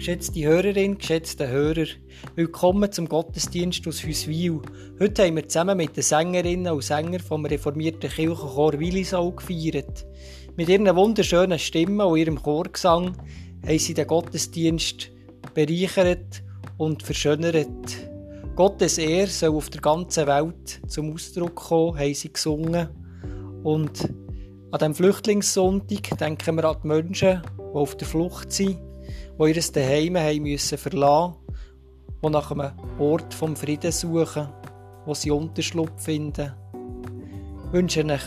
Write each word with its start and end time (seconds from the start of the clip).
Geschätzte 0.00 0.46
Hörerin, 0.46 0.96
geschätzte 0.96 1.46
Hörer, 1.46 1.84
willkommen 2.34 2.90
zum 2.90 3.06
Gottesdienst 3.06 3.86
aus 3.86 4.02
Hüswil. 4.02 4.62
Heute 4.98 5.26
haben 5.26 5.36
wir 5.36 5.46
zusammen 5.46 5.76
mit 5.76 5.94
den 5.94 6.02
Sängerinnen 6.02 6.72
und 6.72 6.82
Sängern 6.82 7.20
vom 7.20 7.44
reformierten 7.44 8.08
Kirchenchor 8.08 8.80
Willisau 8.80 9.30
gefeiert. 9.32 10.06
Mit 10.56 10.70
ihren 10.70 10.96
wunderschönen 10.96 11.58
Stimmen 11.58 12.00
und 12.00 12.16
ihrem 12.16 12.42
Chorgesang 12.42 13.14
haben 13.66 13.78
sie 13.78 13.92
den 13.92 14.06
Gottesdienst 14.06 15.10
bereichert 15.52 16.44
und 16.78 17.02
verschönert. 17.02 17.68
Gottes 18.56 18.96
Ehr 18.96 19.26
soll 19.26 19.54
auf 19.54 19.68
der 19.68 19.82
ganzen 19.82 20.26
Welt 20.26 20.80
zum 20.86 21.12
Ausdruck 21.12 21.56
kommen, 21.56 21.98
haben 21.98 22.14
sie 22.14 22.32
gesungen. 22.32 22.88
Und 23.62 24.08
an 24.70 24.78
diesem 24.78 24.94
Flüchtlingssonntag 24.94 26.16
denken 26.18 26.56
wir 26.56 26.64
an 26.64 26.76
die 26.82 26.88
Menschen, 26.88 27.42
die 27.58 27.74
auf 27.74 27.98
der 27.98 28.08
Flucht 28.08 28.50
sind, 28.50 28.78
die 29.40 29.54
ihr 29.54 29.62
Zuhause 29.62 30.20
haben 30.20 30.42
müssen 30.42 30.76
verlassen, 30.76 31.34
die 32.22 32.28
nach 32.28 32.50
einem 32.50 32.72
Ort 32.98 33.32
vom 33.32 33.56
Frieden 33.56 33.90
suchen, 33.90 34.48
wo 35.06 35.14
sie 35.14 35.30
Unterschlupf 35.30 36.02
finden. 36.02 36.52
Ich 37.66 37.72
wünsche 37.72 38.04
euch 38.04 38.20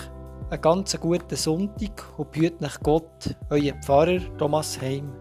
einen 0.50 0.62
ganz 0.62 1.00
guten 1.00 1.36
Sonntag 1.36 2.04
und 2.18 2.32
behüte 2.32 2.64
nach 2.64 2.82
Gott, 2.82 3.36
euer 3.52 3.76
Pfarrer 3.84 4.22
Thomas 4.40 4.82
Heim. 4.82 5.12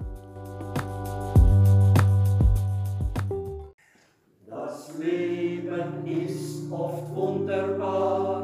Das 4.48 4.98
Leben 4.98 6.06
ist 6.06 6.72
oft 6.72 7.14
wunderbar, 7.14 8.41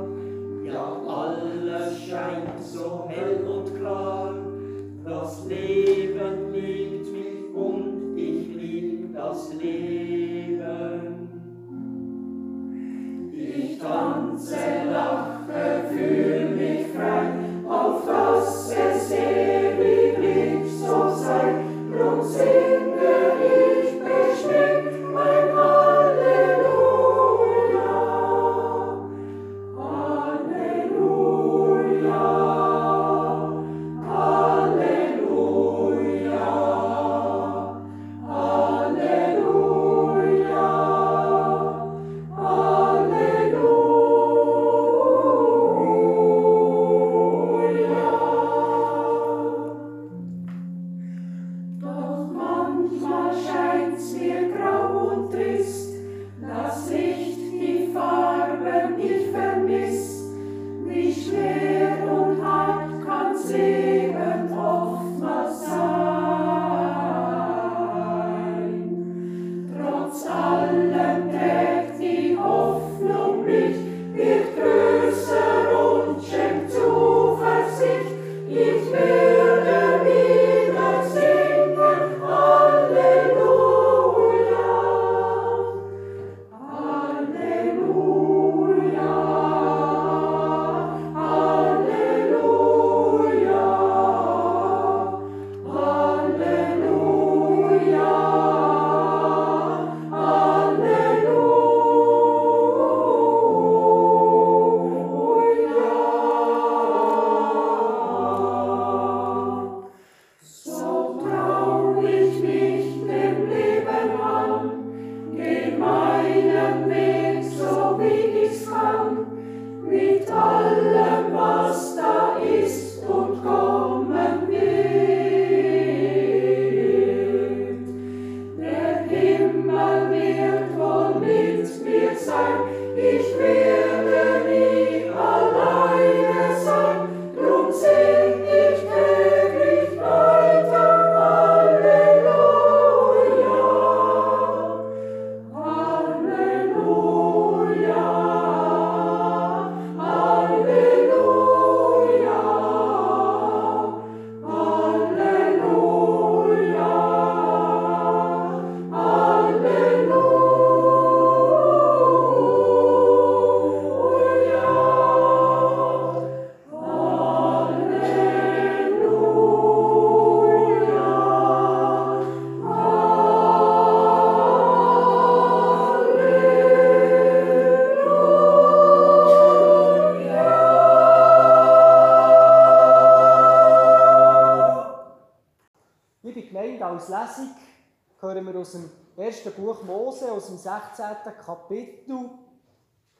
Mose, 190.18 190.32
aus 190.32 190.46
dem 190.46 190.58
16. 190.58 191.04
Kapitel. 191.44 192.30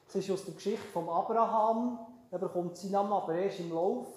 Es 0.07 0.15
ist 0.15 0.31
aus 0.31 0.45
der 0.45 0.53
Geschichte 0.53 0.87
von 0.91 1.07
Abraham. 1.07 1.99
Er 2.31 2.39
bekommt 2.39 2.77
seinen 2.77 2.91
Namen 2.91 3.13
aber 3.13 3.35
erst 3.35 3.59
im 3.59 3.71
Lauf 3.71 4.07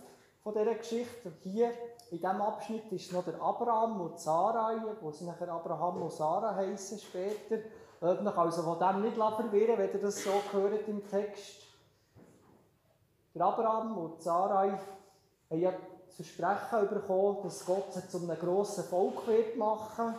von 0.43 0.53
dieser 0.53 0.75
Geschichte. 0.75 1.33
Hier 1.43 1.71
in 2.11 2.19
diesem 2.19 2.41
Abschnitt 2.41 2.91
ist 2.91 3.13
noch 3.13 3.25
der 3.25 3.41
Abraham 3.41 4.01
und 4.01 4.19
Sarai, 4.19 4.77
wo 5.01 5.11
sie 5.13 5.25
nachher 5.25 5.49
Abraham 5.49 6.03
und 6.03 6.13
Sarah 6.13 6.55
heißen 6.57 6.99
später. 6.99 7.59
Lasst 8.01 8.27
euch 8.27 8.39
also 8.39 8.63
von 8.63 8.79
dem 8.79 9.03
nicht 9.03 9.17
verwirren, 9.17 9.79
wenn 9.79 9.93
ihr 9.93 10.01
das 10.01 10.25
so 10.25 10.31
hört 10.53 10.89
im 10.89 11.09
Text. 11.09 11.63
Der 13.35 13.45
Abraham 13.45 13.97
und 13.99 14.21
Sarai 14.21 14.71
haben 14.71 15.61
ja 15.61 15.73
das 16.07 16.17
Versprechen 16.17 16.89
bekommen, 16.89 17.39
dass 17.45 17.65
Gott 17.65 17.93
sie 17.93 18.09
zu 18.09 18.19
einem 18.19 18.39
grossen 18.39 18.85
Volk 18.85 19.27
wird 19.27 19.57
machen 19.57 20.15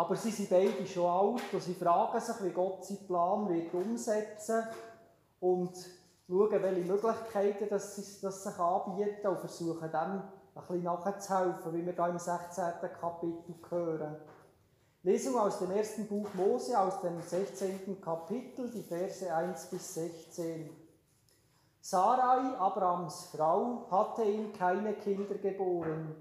Aber 0.00 0.16
sie 0.16 0.30
sind 0.30 0.48
beide 0.48 0.86
schon 0.86 1.04
alt 1.04 1.52
und 1.52 1.62
sie 1.62 1.74
fragen 1.74 2.18
sich, 2.18 2.42
wie 2.42 2.52
Gott 2.52 2.82
seinen 2.86 3.06
Plan 3.06 3.46
wird 3.50 3.74
umsetzen 3.74 4.64
und 5.40 5.76
schauen, 6.26 6.62
welche 6.62 6.90
Möglichkeiten 6.90 7.68
dass 7.68 7.96
sie, 7.96 8.00
sich 8.00 8.58
anbieten 8.58 9.26
und 9.26 9.40
versuchen 9.40 9.90
dem 9.90 9.92
ein 9.92 10.22
bisschen 10.54 10.84
nachzuhelfen, 10.84 11.74
wie 11.74 11.84
wir 11.84 11.92
hier 11.92 12.06
im 12.06 12.18
16. 12.18 12.64
Kapitel 12.98 13.54
hören. 13.68 14.16
Lesung 15.02 15.38
aus 15.38 15.58
dem 15.58 15.70
ersten 15.70 16.06
Buch 16.06 16.28
Mose, 16.32 16.78
aus 16.78 17.02
dem 17.02 17.20
16. 17.20 18.00
Kapitel, 18.00 18.70
die 18.70 18.82
Verse 18.82 19.34
1 19.34 19.66
bis 19.66 19.94
16. 19.96 20.70
Sarai, 21.82 22.56
Abrams 22.58 23.28
Frau, 23.36 23.86
hatte 23.90 24.22
ihm 24.22 24.54
keine 24.54 24.94
Kinder 24.94 25.34
geboren. 25.34 26.16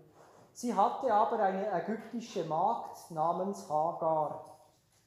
Sie 0.60 0.76
hatte 0.76 1.14
aber 1.14 1.40
eine 1.40 1.72
ägyptische 1.72 2.44
Magd 2.44 3.12
namens 3.12 3.70
Hagar. 3.70 4.58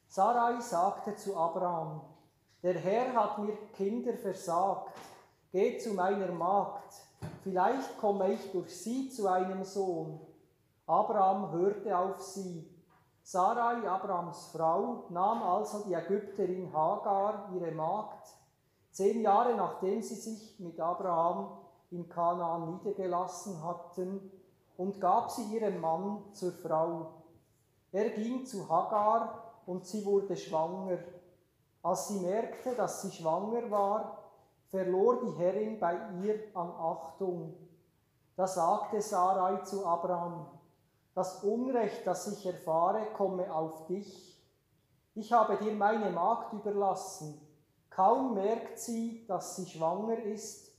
Sarai 0.08 0.58
sagte 0.62 1.14
zu 1.14 1.37
Abraham, 1.37 2.00
der 2.62 2.72
Herr 2.78 3.12
hat 3.12 3.37
mir 3.37 3.54
Kinder 3.75 4.14
versagt, 4.14 4.99
geh 5.50 5.76
zu 5.76 5.93
meiner 5.93 6.32
Magd, 6.32 6.94
vielleicht 7.43 7.99
komme 7.99 8.32
ich 8.32 8.50
durch 8.52 8.75
sie 8.75 9.10
zu 9.10 9.28
einem 9.28 9.62
Sohn. 9.62 10.20
Abraham 10.87 11.52
hörte 11.52 11.99
auf 11.99 12.22
sie. 12.22 12.66
Sarai, 13.22 13.87
Abrahams 13.87 14.52
Frau, 14.56 15.04
nahm 15.10 15.43
also 15.43 15.84
die 15.84 15.93
Ägypterin 15.93 16.72
Hagar, 16.72 17.50
ihre 17.52 17.72
Magd, 17.72 18.26
zehn 18.90 19.20
Jahre 19.20 19.54
nachdem 19.54 20.00
sie 20.00 20.14
sich 20.14 20.58
mit 20.60 20.81
Abraham 20.81 21.58
in 21.90 22.08
Kanaan 22.08 22.70
niedergelassen 22.70 23.62
hatten, 23.62 24.42
und 24.77 25.01
gab 25.01 25.31
sie 25.31 25.45
ihrem 25.55 25.81
Mann 25.81 26.23
zur 26.33 26.53
Frau. 26.53 27.13
Er 27.93 28.11
ging 28.11 28.45
zu 28.47 28.69
Hagar 28.69 29.55
und 29.67 29.87
sie 29.87 30.05
wurde 30.05 30.37
schwanger. 30.37 30.99
Als 31.83 32.09
sie 32.09 32.21
merkte, 32.21 32.75
dass 32.75 33.03
sie 33.03 33.11
schwanger 33.11 33.71
war, 33.71 34.19
verlor 34.69 35.21
die 35.21 35.33
Herrin 35.33 35.79
bei 35.79 35.97
ihr 36.23 36.37
an 36.55 36.71
Achtung. 36.71 37.55
Da 38.37 38.47
sagte 38.47 39.03
Sarai 39.03 39.63
zu 39.63 39.85
Abraham, 39.85 40.47
das 41.15 41.45
Unrecht, 41.45 42.07
das 42.07 42.27
ich 42.29 42.47
erfahre, 42.47 43.07
komme 43.15 43.55
auf 43.55 43.87
dich. 43.87 44.43
Ich 45.15 45.31
habe 45.33 45.59
dir 45.59 45.73
meine 45.73 46.11
Magd 46.11 46.55
überlassen. 46.55 47.39
Kaum 47.91 48.33
merkt 48.33 48.79
sie, 48.79 49.27
dass 49.27 49.57
sie 49.57 49.67
schwanger 49.67 50.19
ist, 50.23 50.73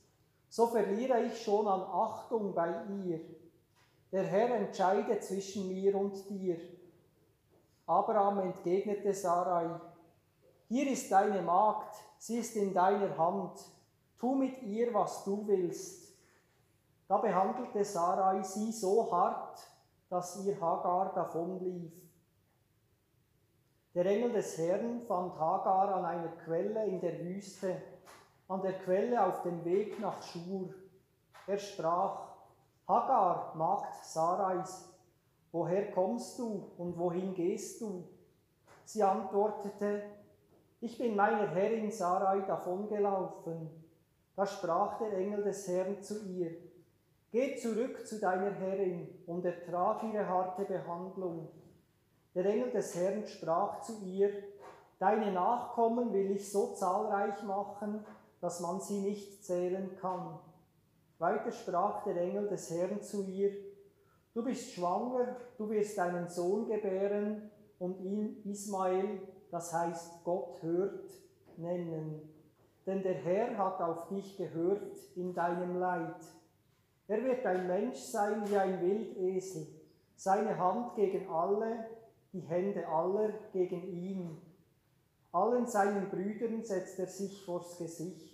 so 0.49 0.67
verliere 0.67 1.21
ich 1.23 1.43
schon 1.43 1.67
an 1.67 1.81
Achtung 1.81 2.55
bei 2.55 2.73
ihr. 3.03 3.19
Der 4.13 4.25
Herr 4.25 4.55
entscheide 4.55 5.19
zwischen 5.21 5.69
mir 5.69 5.95
und 5.95 6.29
dir. 6.29 6.55
Abraham 7.87 8.41
entgegnete 8.41 9.11
Sarai, 9.11 9.67
hier 10.67 10.91
ist 10.91 11.11
deine 11.11 11.41
Magd, 11.41 11.95
sie 12.19 12.37
ist 12.37 12.55
in 12.55 12.75
deiner 12.75 13.17
Hand, 13.17 13.59
tu 14.19 14.35
mit 14.35 14.61
ihr, 14.61 14.93
was 14.93 15.23
du 15.23 15.47
willst. 15.47 16.13
Da 17.07 17.17
behandelte 17.17 17.83
Sarai 17.83 18.43
sie 18.43 18.71
so 18.71 19.11
hart, 19.11 19.59
dass 20.11 20.45
ihr 20.45 20.61
Hagar 20.61 21.11
davonlief. 21.15 21.91
Der 23.95 24.05
Engel 24.05 24.31
des 24.31 24.59
Herrn 24.59 25.01
fand 25.07 25.39
Hagar 25.39 25.95
an 25.95 26.05
einer 26.05 26.33
Quelle 26.45 26.85
in 26.85 27.01
der 27.01 27.17
Wüste, 27.25 27.81
an 28.47 28.61
der 28.61 28.73
Quelle 28.73 29.25
auf 29.25 29.41
dem 29.41 29.65
Weg 29.65 29.99
nach 29.99 30.21
Schur. 30.21 30.71
Er 31.47 31.57
sprach, 31.57 32.32
Hagar, 32.87 33.55
Magd 33.55 33.95
Sarais, 34.03 34.93
woher 35.51 35.91
kommst 35.91 36.37
du 36.37 36.71
und 36.77 36.97
wohin 36.97 37.33
gehst 37.33 37.79
du? 37.79 38.03
Sie 38.83 39.01
antwortete, 39.01 40.03
ich 40.81 40.97
bin 40.97 41.15
meiner 41.15 41.47
Herrin 41.47 41.89
Sarai 41.89 42.41
davongelaufen. 42.41 43.69
Da 44.35 44.45
sprach 44.45 44.97
der 44.97 45.13
Engel 45.13 45.43
des 45.43 45.65
Herrn 45.67 46.01
zu 46.01 46.25
ihr, 46.25 46.57
Geh 47.31 47.55
zurück 47.55 48.05
zu 48.05 48.19
deiner 48.19 48.51
Herrin 48.51 49.07
und 49.25 49.45
ertrag 49.45 50.03
ihre 50.03 50.27
harte 50.27 50.65
Behandlung. 50.65 51.47
Der 52.35 52.45
Engel 52.45 52.71
des 52.71 52.95
Herrn 52.95 53.25
sprach 53.25 53.81
zu 53.81 54.01
ihr, 54.03 54.29
Deine 54.99 55.31
Nachkommen 55.31 56.13
will 56.13 56.31
ich 56.31 56.51
so 56.51 56.73
zahlreich 56.73 57.41
machen, 57.43 58.05
dass 58.41 58.59
man 58.59 58.81
sie 58.81 58.99
nicht 58.99 59.43
zählen 59.43 59.95
kann. 59.99 60.37
Weiter 61.23 61.53
sprach 61.53 62.03
der 62.03 62.17
Engel 62.17 62.49
des 62.49 62.69
Herrn 62.69 63.01
zu 63.01 63.23
ihr, 63.23 63.51
Du 64.33 64.43
bist 64.43 64.73
schwanger, 64.73 65.37
du 65.57 65.69
wirst 65.69 65.97
einen 65.97 66.27
Sohn 66.27 66.67
gebären 66.67 67.49
und 67.79 68.01
ihn 68.01 68.41
Ismael, 68.43 69.21
das 69.49 69.71
heißt 69.71 70.23
Gott 70.25 70.61
hört, 70.61 71.09
nennen. 71.55 72.29
Denn 72.85 73.03
der 73.03 73.13
Herr 73.13 73.57
hat 73.57 73.79
auf 73.79 74.07
dich 74.09 74.35
gehört 74.35 74.97
in 75.15 75.33
deinem 75.33 75.77
Leid. 75.77 76.19
Er 77.07 77.23
wird 77.23 77.45
ein 77.45 77.67
Mensch 77.67 77.99
sein 77.99 78.43
wie 78.49 78.57
ein 78.57 78.81
Wildesel, 78.81 79.67
seine 80.15 80.57
Hand 80.57 80.95
gegen 80.95 81.29
alle, 81.29 81.85
die 82.33 82.41
Hände 82.41 82.85
aller 82.87 83.29
gegen 83.53 83.83
ihn. 83.83 84.41
Allen 85.31 85.67
seinen 85.67 86.09
Brüdern 86.09 86.63
setzt 86.63 86.99
er 86.99 87.07
sich 87.07 87.45
vors 87.45 87.77
Gesicht. 87.77 88.32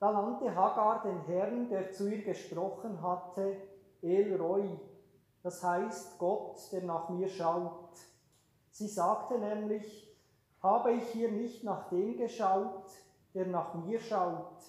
Da 0.00 0.12
nannte 0.12 0.54
Hagar 0.54 1.02
den 1.02 1.20
Herrn, 1.22 1.68
der 1.68 1.90
zu 1.90 2.08
ihr 2.08 2.22
gesprochen 2.22 3.02
hatte, 3.02 3.56
El 4.00 4.40
Roy, 4.40 4.78
das 5.42 5.62
heißt 5.62 6.18
Gott, 6.18 6.56
der 6.70 6.84
nach 6.84 7.08
mir 7.08 7.28
schaut. 7.28 7.98
Sie 8.70 8.86
sagte 8.86 9.38
nämlich, 9.38 10.16
habe 10.62 10.92
ich 10.92 11.08
hier 11.10 11.32
nicht 11.32 11.64
nach 11.64 11.88
dem 11.88 12.16
geschaut, 12.16 12.84
der 13.34 13.46
nach 13.46 13.74
mir 13.74 13.98
schaut. 14.00 14.62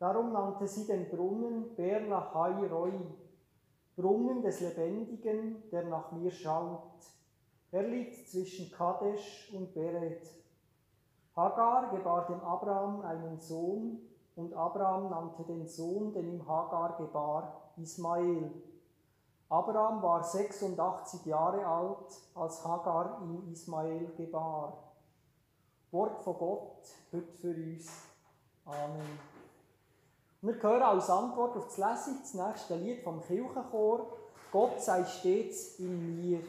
Darum 0.00 0.32
nannte 0.32 0.66
sie 0.66 0.86
den 0.86 1.08
Brunnen 1.08 1.76
Berla 1.76 2.34
Hai 2.34 2.66
Roy, 2.66 2.92
Brunnen 3.94 4.42
des 4.42 4.60
Lebendigen, 4.60 5.62
der 5.70 5.84
nach 5.84 6.10
mir 6.10 6.32
schaut. 6.32 6.82
Er 7.70 7.84
liegt 7.84 8.28
zwischen 8.28 8.72
Kadesh 8.72 9.52
und 9.54 9.72
Beret. 9.72 10.26
Hagar 11.36 11.90
gebar 11.90 12.26
dem 12.26 12.40
Abraham 12.40 13.02
einen 13.02 13.38
Sohn, 13.38 14.00
und 14.36 14.54
Abraham 14.54 15.10
nannte 15.10 15.44
den 15.44 15.66
Sohn, 15.66 16.12
den 16.12 16.28
ihm 16.28 16.48
Hagar 16.48 16.96
gebar, 16.96 17.72
Ismael. 17.76 18.50
Abraham 19.48 20.02
war 20.02 20.24
86 20.24 21.26
Jahre 21.26 21.66
alt, 21.66 22.20
als 22.34 22.64
Hagar 22.64 23.20
ihm 23.22 23.52
Ismael 23.52 24.12
gebar. 24.16 24.78
Wort 25.90 26.22
von 26.22 26.38
Gott, 26.38 26.78
heute 27.12 27.32
für 27.34 27.54
uns. 27.54 27.90
Amen. 28.64 29.18
Wir 30.40 30.60
hören 30.60 30.82
als 30.82 31.10
Antwort 31.10 31.56
auf 31.56 31.66
das 31.66 31.76
Lesung 31.76 32.18
das 32.20 32.34
nächste 32.34 32.76
Lied 32.76 33.02
vom 33.02 33.20
Kirchenchor, 33.20 34.06
Gott 34.50 34.82
sei 34.82 35.04
stets 35.04 35.78
in 35.78 36.20
mir. 36.20 36.40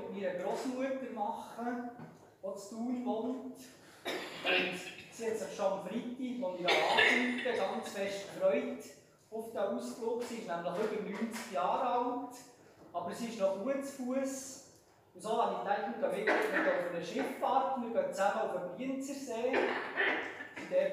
Mit 0.00 0.22
meiner 0.22 0.34
Großmutter 0.38 1.12
machen, 1.14 1.90
die 2.42 2.60
zu 2.60 2.68
Thun 2.74 3.04
wohnt. 3.04 3.56
Und 4.44 4.80
sie 5.12 5.26
hat 5.26 5.36
sich 5.36 5.56
schon 5.56 5.66
am 5.66 5.80
Freitag, 5.80 6.44
als 6.44 6.60
ich 6.60 6.66
anrufe, 6.68 7.58
ganz 7.58 7.88
fest 7.88 8.26
gefreut 8.34 8.84
auf 9.30 9.46
diesen 9.46 9.58
Ausflug. 9.58 10.22
Sie 10.22 10.36
ist 10.36 10.48
nämlich 10.48 11.10
über 11.10 11.24
90 11.24 11.52
Jahre 11.52 11.88
alt, 11.88 12.36
aber 12.92 13.14
sie 13.14 13.26
ist 13.26 13.40
noch 13.40 13.62
gut 13.62 13.84
zu 13.84 14.04
Fuß. 14.04 14.64
Und 15.14 15.22
so 15.22 15.42
habe 15.42 15.54
ich 15.54 15.98
gedacht, 15.98 16.16
wir 16.16 16.24
gehen 16.24 16.34
auf 16.34 16.94
eine 16.94 17.04
Schifffahrt, 17.04 17.82
wir 17.82 18.02
gehen 18.02 18.12
zusammen 18.12 18.40
auf 18.40 18.52
den 18.52 18.76
Bienzersee, 18.76 19.52
der 20.70 20.92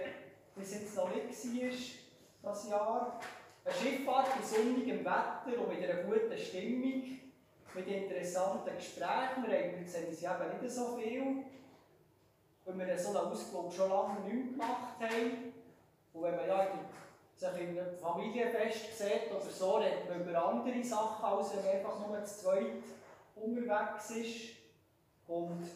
bis 0.56 0.74
jetzt 0.74 0.96
noch 0.96 1.10
nicht 1.14 1.28
war, 2.44 2.52
das 2.52 2.70
Jahr. 2.70 3.20
Eine 3.64 3.74
Schifffahrt 3.74 4.28
bei 4.36 4.46
sonnigem 4.46 5.00
Wetter 5.00 5.60
und 5.60 5.70
mit 5.70 5.90
einer 5.90 6.04
guten 6.04 6.38
Stimmung, 6.38 7.20
mit 7.76 7.88
interessanten 7.88 8.76
Gesprächen. 8.76 9.44
Wir 9.46 9.60
haben 9.60 9.84
gesehen, 9.84 10.08
es 10.10 10.24
eben 10.24 10.62
nicht 10.62 10.74
so 10.74 10.98
viel, 10.98 11.44
weil 12.64 12.88
wir 12.88 12.98
so 12.98 13.10
einen 13.10 13.18
Ausflug 13.18 13.72
schon 13.72 13.90
lange 13.90 14.22
nicht 14.22 14.52
gemacht 14.52 14.96
haben. 15.00 15.54
Und 16.14 16.24
wenn 16.24 16.36
man 16.36 16.48
ja 16.48 16.68
sich 17.36 17.62
in 17.62 17.78
einem 17.78 17.98
Familienfest 17.98 18.98
sieht 18.98 19.30
oder 19.30 19.42
so, 19.42 19.76
redet 19.76 20.10
man 20.10 20.22
über 20.22 20.46
andere 20.48 20.84
Sachen, 20.84 21.26
als 21.26 21.56
wenn 21.56 21.66
man 21.66 21.76
einfach 21.76 22.08
nur 22.08 22.24
zu 22.24 22.40
zweit 22.40 22.66
unterwegs 23.36 24.10
ist. 24.12 24.56
Und 25.28 25.68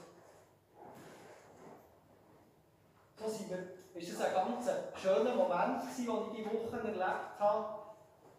so 3.18 3.28
sind 3.28 3.50
wir, 3.50 4.02
ist 4.02 4.14
das 4.14 4.26
ein 4.26 4.34
ganz 4.34 4.70
schöner 4.96 5.36
Moment, 5.36 5.84
den 5.84 5.90
ich 5.90 5.96
diese 5.98 6.10
Woche 6.10 6.78
erlebt 6.78 7.40
habe. 7.40 7.80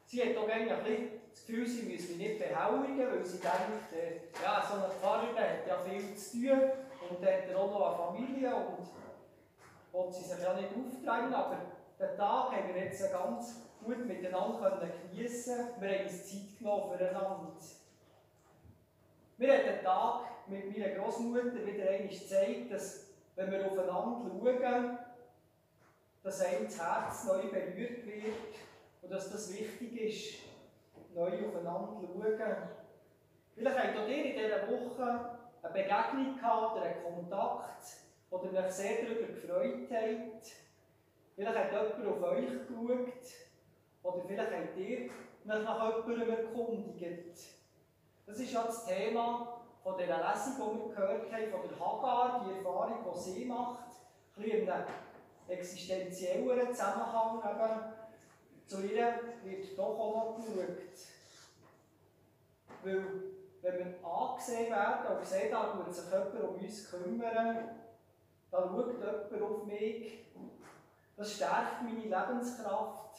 Sie 0.07 0.23
hat 0.23 0.37
auch 0.39 0.49
eigentlich 0.49 1.11
das 1.31 1.47
Gefühl, 1.47 1.67
sie 1.67 1.83
nicht 2.21 2.39
behaurigen, 2.39 3.11
weil 3.11 3.25
sie 3.25 3.39
denkt, 3.39 3.93
äh, 3.95 4.43
ja, 4.43 4.63
so 4.69 4.75
ein 4.85 4.91
Pfarrer 5.01 5.35
hat 5.35 5.67
ja 5.67 5.79
viel 5.79 6.15
zu 6.15 6.33
tun 6.33 6.71
und 7.09 7.27
hat 7.27 7.57
auch 7.57 7.71
noch 7.71 8.13
eine 8.13 8.19
Familie 8.19 8.55
und 8.55 8.87
will 9.93 10.13
sie 10.13 10.25
sich 10.25 10.43
ja 10.43 10.55
nicht 10.55 10.69
aufdrängen, 10.69 11.35
aber 11.35 11.57
den 11.99 12.17
Tag 12.17 12.53
haben 12.53 12.75
wir 12.75 12.85
jetzt 12.85 13.11
ganz 13.11 13.63
gut 13.83 14.07
miteinander 14.07 14.83
geniessen 15.11 15.69
Wir 15.79 15.99
haben 15.99 16.05
uns 16.05 16.31
Zeit 16.31 16.59
genommen 16.59 16.97
füreinander. 16.97 17.53
Mir 19.39 19.57
hat 19.57 19.67
der 19.67 19.83
Tag 19.83 20.21
mit 20.47 20.79
meiner 20.79 20.95
Großmutter 20.95 21.67
wieder 21.67 21.89
einmal 21.89 22.09
gezeigt, 22.09 22.71
dass, 22.71 23.07
wenn 23.37 23.51
wir 23.51 23.65
aufeinander 23.65 24.31
schauen, 24.31 24.99
dass 26.23 26.41
einem 26.43 26.65
das 26.67 26.79
Herz 26.79 27.25
neu 27.25 27.49
berührt 27.49 28.05
wird 28.05 28.35
und 29.01 29.11
dass 29.11 29.33
das 29.33 29.51
wichtig 29.51 29.99
ist, 29.99 30.50
neu 31.15 31.47
aufeinander 31.47 32.01
schauen. 32.01 32.69
Vielleicht 33.55 33.79
habt 33.79 33.99
auch 33.99 34.09
ihr 34.09 34.25
in 34.25 34.39
dieser 34.39 34.69
Woche 34.69 35.39
eine 35.63 35.73
Begegnung 35.73 36.37
gehabt 36.37 36.77
oder 36.77 36.83
einen 36.83 37.03
Kontakt, 37.03 37.85
wo 38.31 38.39
ihr 38.39 38.59
euch 38.59 38.73
sehr 38.73 39.03
darüber 39.03 39.27
gefreut 39.27 39.89
habt. 39.91 40.47
Vielleicht 41.35 41.59
hat 41.59 41.73
jemand 41.73 42.07
auf 42.07 42.23
euch 42.23 42.47
geschaut 42.47 43.09
oder 44.03 44.25
vielleicht 44.27 44.53
habt 44.53 44.77
ihr 44.77 44.99
euch 44.99 45.11
nach 45.45 46.07
jemandem 46.07 46.31
erkundigt. 46.31 47.39
Das 48.27 48.39
ist 48.39 48.53
ja 48.53 48.63
das 48.63 48.87
Thema 48.87 49.61
von 49.83 49.97
dieser 49.99 50.19
Lesung, 50.19 50.55
die 50.57 50.79
wir 50.79 50.95
gehört 50.95 51.33
haben, 51.33 51.51
von 51.51 51.69
der 51.69 51.81
Hagar, 51.81 52.45
die 52.47 52.59
Erfahrung, 52.59 53.13
die 53.13 53.19
sie 53.19 53.45
macht, 53.47 53.85
ein 54.37 54.43
bisschen 54.43 54.63
in 54.63 54.71
einem 54.71 54.87
existenzielleren 55.49 56.73
Zusammenhang 56.73 57.39
eben. 57.39 58.00
Zu 58.71 58.83
ihr 58.83 59.19
wird 59.43 59.77
doch 59.77 59.99
auch 59.99 60.15
noch 60.15 60.37
geschaut. 60.37 60.79
Weil, 62.85 63.05
wenn 63.63 63.79
wir 63.79 64.09
angesehen 64.09 64.71
werden 64.71 65.17
und 65.17 65.27
sehen, 65.27 65.51
da 65.51 65.77
wird 65.77 65.93
sich 65.93 66.05
jemand 66.09 66.35
um 66.41 66.55
uns 66.55 66.89
kümmern, 66.89 67.69
da 68.49 68.59
schaut 68.63 68.93
jemand 68.93 69.43
auf 69.43 69.65
mich, 69.65 70.25
das 71.17 71.35
stärkt 71.35 71.83
meine 71.83 71.99
Lebenskraft. 71.99 73.19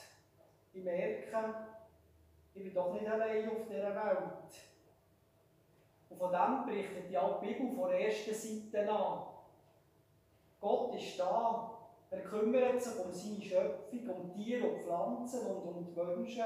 Ich 0.71 0.85
merke, 0.85 1.53
ich 2.53 2.63
bin 2.63 2.73
doch 2.73 2.93
nicht 2.93 3.09
allein 3.09 3.49
auf 3.49 3.67
dieser 3.67 3.93
Welt. 3.93 4.53
Und 6.09 6.17
von 6.17 6.31
dem 6.31 6.65
berichtet 6.65 7.09
die 7.09 7.17
alte 7.17 7.45
Bibel 7.45 7.75
von 7.75 7.89
der 7.89 8.07
ersten 8.07 8.33
Seite 8.33 8.89
an. 8.89 9.23
Gott 10.61 10.95
ist 10.95 11.19
da. 11.19 11.70
Er 12.11 12.19
kümmert 12.23 12.81
sich 12.81 12.99
um 12.99 13.11
seine 13.13 13.41
Schöpfung, 13.41 14.09
um 14.09 14.33
Tiere 14.33 14.67
und 14.67 14.81
Pflanzen 14.83 15.47
und 15.47 15.63
um 15.63 15.85
die 15.85 15.97
Menschen. 15.97 16.43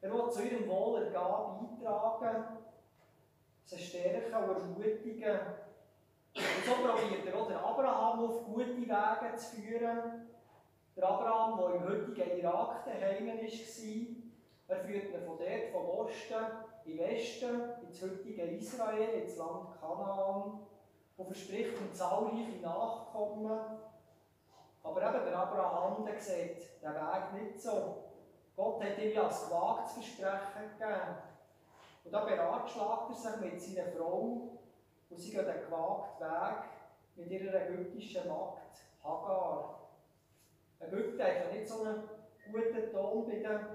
Er 0.00 0.12
will 0.12 0.28
zu 0.28 0.42
ihrem 0.42 0.68
Wohlergehen 0.68 1.78
beitragen, 1.80 2.44
sie 3.64 3.78
stärken 3.78 4.34
und 4.34 4.56
ermutigen. 4.56 5.38
Und 6.34 6.64
so 6.66 6.72
probiert 6.72 7.26
er 7.26 7.40
auch 7.40 7.46
den 7.46 7.56
Abraham 7.56 8.24
auf 8.24 8.44
gute 8.44 8.76
Wege 8.76 9.36
zu 9.36 9.56
führen. 9.56 10.26
Der 10.96 11.08
Abraham, 11.08 11.58
der 11.58 11.74
im 11.76 11.88
heutigen 11.88 12.38
Irak 12.38 12.84
daheim 12.84 13.26
war, 13.28 13.34
er 14.68 14.84
führt 14.84 15.14
ihn 15.14 15.24
von 15.24 15.38
dort, 15.38 15.70
vom 15.70 15.88
Osten, 15.90 16.34
im 16.86 16.98
Westen, 16.98 17.60
ins 17.86 18.02
heutige 18.02 18.42
Israel, 18.42 19.22
ins 19.22 19.36
Land 19.36 19.68
Kanaan, 19.80 20.60
und 21.16 21.26
verspricht 21.26 21.80
ihm 21.80 21.94
zahlreiche 21.94 22.60
Nachkommen. 22.60 23.60
Aber 24.82 25.02
eben 25.02 25.24
der 25.24 25.38
Abraham 25.38 26.04
der 26.04 26.20
sieht 26.20 26.82
den 26.82 26.94
Weg 26.94 27.32
nicht 27.34 27.60
so. 27.60 28.04
Gott 28.56 28.82
hat 28.82 28.98
ihm 28.98 29.12
ja 29.12 29.28
ein 29.28 29.28
gewagtes 29.28 29.92
Versprechen 29.92 30.78
gegeben. 30.78 31.16
Und 32.04 32.12
da 32.12 32.24
beratschlagt 32.24 33.10
er 33.10 33.14
sich 33.14 33.40
mit 33.40 33.62
seiner 33.62 33.92
Frau 33.92 34.58
und 35.08 35.18
sie 35.18 35.30
geht 35.30 35.46
den 35.46 35.64
gewagten 35.64 36.26
Weg 36.26 36.64
mit 37.16 37.30
ihrer 37.30 37.68
ägyptischen 37.68 38.28
Magd 38.28 38.78
Hagar. 39.04 39.88
Ägypten 40.80 41.22
hat 41.22 41.44
ja 41.44 41.52
nicht 41.52 41.68
so 41.68 41.82
einen 41.82 42.02
guten 42.50 42.90
Ton 42.90 43.26
bei 43.26 43.36
den 43.36 43.66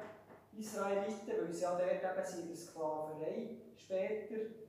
Israeliten, 0.57 1.41
weil 1.41 1.53
sie 1.53 1.63
ja 1.63 1.71
dort 1.71 1.91
eben 1.91 2.47
der 2.49 2.55
Sklaverei 2.55 3.49
später. 3.77 4.66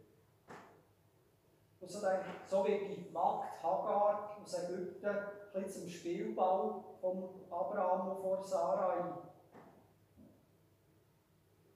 Und 1.81 1.91
so, 1.91 2.01
denke, 2.01 2.95
die 2.95 3.11
Magd 3.13 3.63
Hagar 3.63 4.37
aus 4.43 4.65
Ägypten 4.65 5.17
ein 5.55 5.69
zum 5.69 5.89
Spielball 5.89 6.83
von 7.01 7.29
Abraham 7.51 8.11
und 8.11 8.21
von 8.21 8.45
Sarai. 8.45 9.05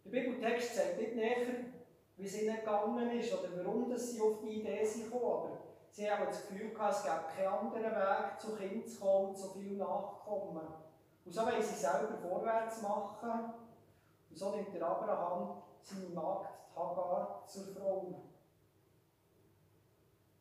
Der 0.04 0.11
Bibeltext 0.11 0.75
sagt 0.75 0.99
nicht 0.99 1.14
näher, 1.14 1.47
wie 2.16 2.25
es 2.25 2.42
ihnen 2.42 2.56
gegangen 2.56 3.11
ist 3.18 3.32
oder 3.32 3.64
warum 3.64 3.97
sie 3.97 4.21
auf 4.21 4.40
die 4.40 4.61
Idee 4.61 4.85
sind 4.85 5.04
gekommen. 5.04 5.25
Aber 5.25 5.59
sie 5.90 6.11
haben 6.11 6.26
das 6.26 6.47
Gefühl 6.49 6.71
gehabt, 6.71 6.94
es 6.94 7.02
gäbe 7.04 7.25
keinen 7.35 7.54
anderen 7.54 7.85
Weg, 7.85 8.40
zu 8.40 8.56
Kind 8.56 8.88
zu 8.88 9.00
kommen 9.00 9.28
und 9.28 9.38
zu 9.38 9.50
viel 9.50 9.76
Nachkommen. 9.76 10.66
Und 11.25 11.32
so 11.32 11.42
wollen 11.42 11.62
sie 11.62 11.75
selber 11.75 12.18
vorwärts 12.21 12.82
machen 12.82 13.54
und 14.30 14.37
so 14.37 14.50
nimmt 14.50 14.75
der 14.75 14.87
Abraham 14.87 15.62
seine 15.82 16.09
Magd 16.09 16.50
Hagar 16.75 17.44
zur 17.47 17.66
Frau. 17.66 18.32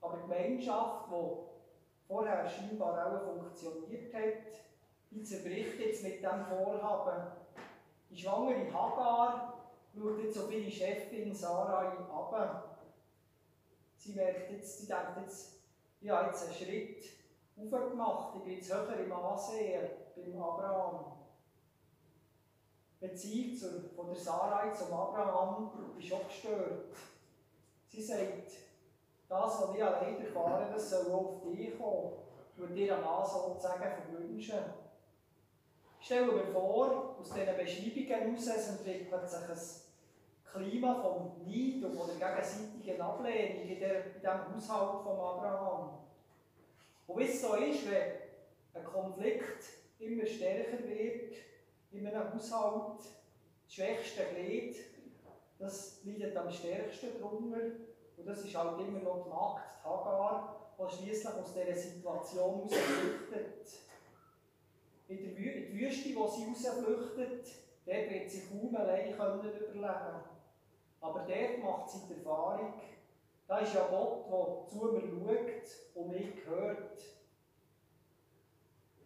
Aber 0.02 0.18
die 0.18 0.22
Gemeinschaft, 0.24 1.06
die 1.10 2.08
vorher 2.08 2.50
scheinbar 2.50 3.08
auch 3.08 3.22
funktioniert 3.22 4.14
hat, 4.14 4.62
die 5.12 5.24
zerbricht 5.24 5.80
jetzt 5.80 6.04
mit 6.04 6.20
diesem 6.20 6.46
Vorhaben. 6.46 7.32
Die 8.10 8.18
schwangere 8.18 8.74
Hagar 8.74 9.62
schaut 9.94 10.24
jetzt 10.24 10.40
auf 10.40 10.52
ihre 10.52 10.70
Chefin 10.70 11.34
Sarai 11.34 11.88
ab. 11.88 12.78
Sie 13.98 14.14
merkt 14.14 14.52
jetzt, 14.52 14.80
sie 14.80 14.88
denkt 14.88 15.18
jetzt, 15.22 15.62
ich 16.02 16.10
habe 16.10 16.30
jetzt 16.30 16.44
einen 16.44 16.54
Schritt 16.56 17.06
aufgemacht, 17.58 18.36
ich 18.38 18.44
bin 18.44 18.54
jetzt 18.56 18.74
höher 18.74 18.98
im 18.98 19.14
Ansehen 19.14 19.90
beim 20.16 20.42
Abraham. 20.42 21.06
Beziehung 23.00 23.56
zur, 23.56 23.90
von 23.96 24.08
der 24.08 24.16
Sarai 24.16 24.72
zum 24.72 24.94
Abraham 24.94 25.72
ist 25.98 26.14
auch 26.14 26.28
gestört. 26.28 26.86
Sie 27.90 28.02
sagt, 28.02 28.52
das, 29.32 29.62
was 29.62 29.76
ich 29.76 29.84
allein 29.84 30.20
erfahre, 30.20 30.70
das 30.74 30.90
soll 30.90 31.12
auch 31.12 31.42
auf 31.42 31.56
dich 31.56 31.78
kommen. 31.78 32.12
Würde 32.58 32.74
dir 32.74 32.98
am 32.98 33.04
Mann 33.04 33.26
sozusagen 33.26 33.82
verwünschen. 33.82 34.60
Stellen 36.02 36.36
wir 36.36 36.48
vor, 36.48 37.16
aus 37.18 37.30
diesen 37.34 37.56
Beschreibungen 37.56 38.36
heraus 38.36 38.68
entwickelt 38.68 39.30
sich 39.30 39.42
ein 40.54 40.64
Klima 40.70 40.96
von 40.96 41.32
Neid 41.46 41.84
und 41.86 42.20
der 42.20 42.30
gegenseitigen 42.30 43.02
Ablehnung 43.02 43.62
in, 43.62 43.70
in 43.70 43.78
diesem 43.78 44.56
Haushalt 44.56 45.04
von 45.04 45.18
Abraham. 45.18 46.00
Und 47.08 47.20
wie 47.20 47.24
es 47.24 47.42
so 47.42 47.56
ist, 47.56 47.90
wenn 47.90 48.12
ein 48.74 48.84
Konflikt 48.84 49.64
immer 50.00 50.26
stärker 50.26 50.84
wird, 50.84 51.36
in 51.92 52.06
einem 52.06 52.34
Haushalt, 52.34 53.00
das 53.00 53.74
schwächste 53.74 54.26
Glied, 54.36 54.76
das 55.58 56.02
leidet 56.04 56.36
am 56.36 56.52
stärksten 56.52 57.22
drunter. 57.22 57.91
Und 58.22 58.28
das 58.28 58.46
ist 58.46 58.56
halt 58.56 58.80
immer 58.80 59.00
noch 59.00 59.24
die 59.24 59.30
Magd, 59.30 59.84
Hagar, 59.84 60.56
die 60.78 60.96
schließlich 60.96 61.34
aus 61.34 61.54
dieser 61.56 61.76
Situation 61.76 62.54
heraus 62.54 62.76
flüchtet. 62.76 63.68
In 65.08 65.24
der 65.24 65.38
Wü 65.38 65.50
in 65.50 65.80
Wüste, 65.80 66.16
wo 66.16 66.28
sie 66.28 66.46
rausflüchtet, 66.46 67.48
dort 67.84 68.10
wird 68.12 68.30
sie 68.30 68.44
kaum 68.48 68.76
allein 68.76 69.18
können 69.18 69.40
überleben 69.42 70.22
Aber 71.02 71.20
dort 71.28 71.64
macht 71.64 71.90
sie 71.90 72.08
die 72.08 72.14
Erfahrung, 72.14 72.74
da 73.48 73.58
ist 73.58 73.74
ja 73.74 73.88
Gott, 73.90 74.28
der 74.28 74.68
zu 74.68 74.86
mir 74.86 75.02
schaut 75.02 75.96
und 75.96 76.12
mich 76.12 76.46
hört. 76.46 77.02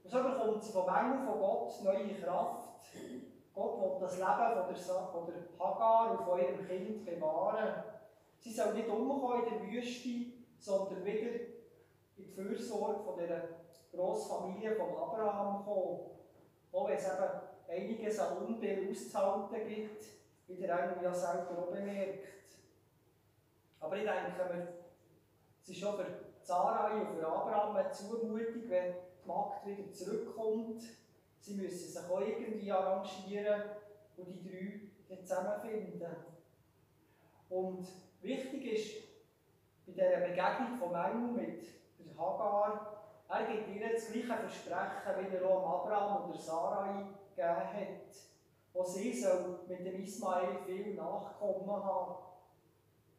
Und 0.04 0.12
so 0.12 0.24
bekommt 0.24 0.62
sie 0.62 0.74
vom 0.74 0.90
Engel 0.90 1.26
von 1.26 1.40
Gott 1.40 1.84
neue 1.86 2.14
Kraft. 2.16 2.82
Gott 3.54 3.82
will 3.82 3.98
das 4.02 4.18
Leben 4.18 4.86
von 4.86 5.08
von 5.08 5.26
der 5.26 5.58
Hagar 5.58 6.12
und 6.12 6.26
von 6.26 6.38
ihrem 6.38 6.68
Kind 6.68 7.06
bewahren. 7.06 7.95
Sie 8.40 8.52
soll 8.52 8.74
nicht 8.74 8.88
umkommen 8.88 9.46
in 9.48 9.54
der 9.54 9.72
Wüste, 9.72 10.10
sondern 10.60 11.04
wieder 11.04 11.32
in 12.18 12.24
die 12.24 12.24
Fürsorge 12.24 13.04
von 13.04 13.18
dieser 13.18 13.42
Grossfamilie 13.92 14.76
von 14.76 14.90
Abraham 14.90 15.66
kommen. 15.66 16.00
Auch 16.72 16.88
wenn 16.88 16.98
es 16.98 17.06
eben 17.06 17.42
einiges 17.68 18.20
an 18.20 18.38
Unbill 18.38 18.90
auszuhalten 18.92 19.68
gibt, 19.68 20.06
wie 20.48 20.58
der 20.58 20.80
Engel 20.80 21.04
ja 21.04 21.14
selber 21.14 21.58
auch 21.58 21.72
bemerkt. 21.72 22.28
Aber 23.80 23.98
ich 23.98 24.04
denke 24.04 24.68
es 25.62 25.70
ist 25.70 25.80
schon 25.80 25.96
für 25.96 26.06
Sarai 26.42 27.02
und 27.02 27.18
für 27.18 27.28
Abraham 27.28 27.76
eine 27.76 27.92
Zumutung, 27.92 28.70
wenn 28.70 28.94
die 28.94 29.28
Magd 29.28 29.66
wieder 29.66 29.92
zurückkommt. 29.92 30.84
Sie 31.40 31.56
müssen 31.56 31.92
sich 31.92 31.98
auch 31.98 32.22
irgendwie 32.22 32.72
arrangieren 32.72 33.64
und 34.18 34.28
die 34.28 34.92
drei 35.08 35.16
zusammenfinden. 35.24 36.16
Und 37.50 37.88
wichtig 38.26 38.74
ist, 38.74 39.06
bei 39.86 39.94
dieser 39.94 40.28
Begegnung 40.28 40.80
von 40.80 40.96
Engel 40.96 41.32
mit 41.32 41.66
der 42.00 42.18
Hagar, 42.18 42.96
er 43.28 43.46
gibt 43.46 43.76
ihr 43.76 43.94
das 43.94 44.12
gleiche 44.12 44.28
Versprechen, 44.28 45.32
wie 45.32 45.36
er 45.36 45.50
auch 45.50 45.84
Abraham 45.84 46.30
oder 46.30 46.38
Sarai 46.38 47.06
gegeben 47.36 47.56
hat. 47.56 48.16
Auch 48.74 48.86
sie 48.86 49.26
mit 49.68 49.86
dem 49.86 50.04
Ismael 50.04 50.60
viel 50.66 50.94
Nachkommen 50.94 51.84
haben. 51.84 52.16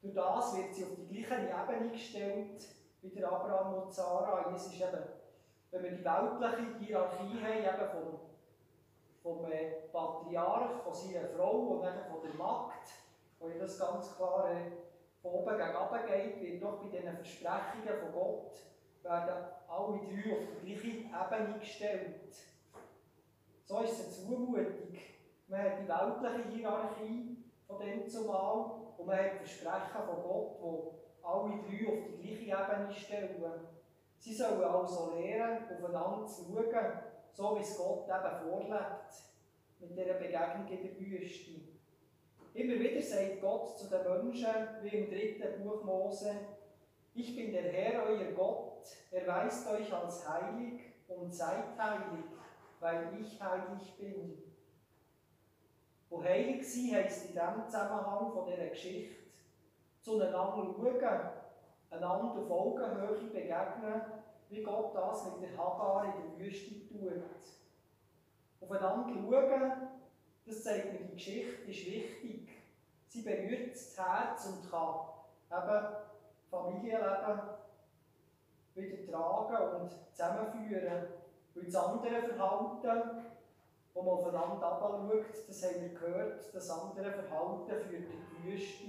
Durch 0.03 0.15
das 0.15 0.57
wird 0.57 0.75
sie 0.75 0.85
auf 0.85 0.91
die 0.97 1.23
gleiche 1.23 1.49
Ebene 1.49 1.91
gestellt 1.91 2.65
wie 3.03 3.11
der 3.11 3.31
Abraham 3.31 3.83
und 3.83 3.93
Sarai. 3.93 4.55
Es 4.55 4.67
ist 4.67 4.81
eben, 4.81 5.03
wenn 5.71 5.83
wir 5.83 5.91
die 5.93 6.05
weltliche 6.05 6.79
Hierarchie 6.79 7.41
haben, 7.43 7.65
eben 7.65 7.91
vom, 7.91 8.21
vom 9.23 9.51
äh, 9.51 9.89
Patriarch, 9.93 10.83
von 10.85 10.95
seiner 10.95 11.29
Frau 11.29 11.53
und 11.53 11.83
dann 11.83 12.05
von 12.11 12.23
der 12.23 12.35
Magd, 12.35 12.89
wo 13.41 13.49
das 13.49 13.79
ganz 13.79 14.15
klar 14.17 14.51
äh, 14.51 14.86
von 15.23 15.33
oben 15.33 15.57
gegen 15.57 16.07
geht, 16.07 16.41
wird 16.41 16.63
doch 16.63 16.81
bei 16.81 16.89
diesen 16.89 17.15
Versprechungen 17.15 18.01
von 18.01 18.13
Gott 18.13 18.53
werden 19.03 19.45
alle 19.69 19.99
drei 19.99 20.33
auf 20.33 20.43
die 20.63 20.75
gleiche 20.75 20.99
Ebene 20.99 21.59
gestellt. 21.59 22.37
So 23.65 23.81
ist 23.81 23.93
es 23.93 24.01
eine 24.01 24.29
Zumutung. 24.29 24.99
Man 25.49 25.61
hat 25.61 25.79
die 25.81 25.89
weltliche 25.89 26.57
Hierarchie 26.57 27.37
von 27.67 27.79
dem 27.81 28.09
zumal 28.09 28.71
und 28.97 29.07
man 29.07 29.17
hat 29.17 29.37
Versprechen 29.37 30.03
von 30.07 30.23
Gott, 30.23 30.57
wo 30.61 30.95
alle 31.23 31.61
drei 31.63 31.89
auf 31.89 32.05
die 32.09 32.23
gleiche 32.23 32.63
Ebene 32.63 32.93
stellen. 32.93 33.69
Sie 34.19 34.35
sollen 34.35 34.65
also 34.65 35.15
lernen, 35.15 35.65
aufeinander 35.71 36.27
zu 36.27 36.45
schauen, 36.45 36.93
so 37.33 37.57
wie 37.57 37.61
es 37.61 37.77
Gott 37.77 38.09
eben 38.09 38.51
vorlebt, 38.51 39.15
mit 39.79 39.91
dieser 39.91 40.15
Begegnung 40.15 40.67
in 40.69 40.83
der 40.83 40.99
Wüste. 40.99 41.76
Immer 42.57 42.81
wieder 42.81 43.03
sagt 43.03 43.43
Gott 43.43 43.79
zu 43.79 43.87
den 43.91 44.03
Menschen, 44.03 44.49
wie 44.81 44.89
im 44.89 45.11
dritten 45.11 45.63
Buch 45.63 45.85
Mose, 45.85 46.35
ich 47.15 47.37
bin 47.37 47.53
der 47.53 47.71
Herr, 47.71 48.05
euer 48.05 48.33
Gott, 48.33 48.83
erweist 49.11 49.71
euch 49.71 49.93
als 49.93 50.27
heilig 50.27 50.81
und 51.07 51.35
seid 51.35 51.79
heilig, 51.79 52.25
weil 52.81 53.09
ich 53.21 53.43
heilig 53.43 53.95
bin. 53.99 54.43
Wo 56.09 56.25
heilig 56.25 56.67
sein 56.67 56.95
heisst 56.95 57.27
in 57.27 57.33
diesem 57.33 57.63
Zusammenhang 57.67 58.33
von 58.33 58.47
dieser 58.47 58.69
Geschichte, 58.69 59.17
zueinander 60.01 60.75
schauen, 60.79 61.31
einander 61.91 62.41
auf 62.41 62.51
Augenhöhe 62.51 63.29
begegnen, 63.35 64.01
wie 64.49 64.63
Gott 64.63 64.95
das 64.95 65.27
mit 65.27 65.43
der 65.43 65.59
Hagar 65.59 66.07
in 66.07 66.39
der 66.39 66.47
Wüste 66.47 66.89
tut. 66.89 67.23
Aufeinander 68.63 69.13
schauen, 69.13 69.96
das 70.47 70.63
zeigt 70.63 70.93
mir, 70.93 71.09
die 71.09 71.15
Geschichte 71.15 71.71
ist 71.71 71.87
wichtig. 71.87 72.49
Sie 73.09 73.23
berührt 73.23 73.75
das 73.75 73.97
Herz 73.99 74.47
und 74.47 74.71
kann 74.71 75.07
eben 75.51 75.87
Familienleben 76.51 77.41
wieder 78.75 79.11
tragen 79.11 79.81
und 79.81 79.91
zusammenführen. 80.13 81.09
Weil 81.55 81.65
das 81.65 81.75
andere 81.75 82.23
Verhalten, 82.23 83.27
wo 83.95 84.03
man 84.03 84.15
aufeinander 84.15 84.67
abschaut, 84.67 85.49
das 85.49 85.63
haben 85.65 85.81
wir 85.81 85.89
gehört, 85.89 86.55
das 86.55 86.71
andere 86.71 87.13
Verhalten 87.13 87.67
führt 87.67 87.91
in 87.91 88.27
die 88.45 88.53
Wüste. 88.53 88.85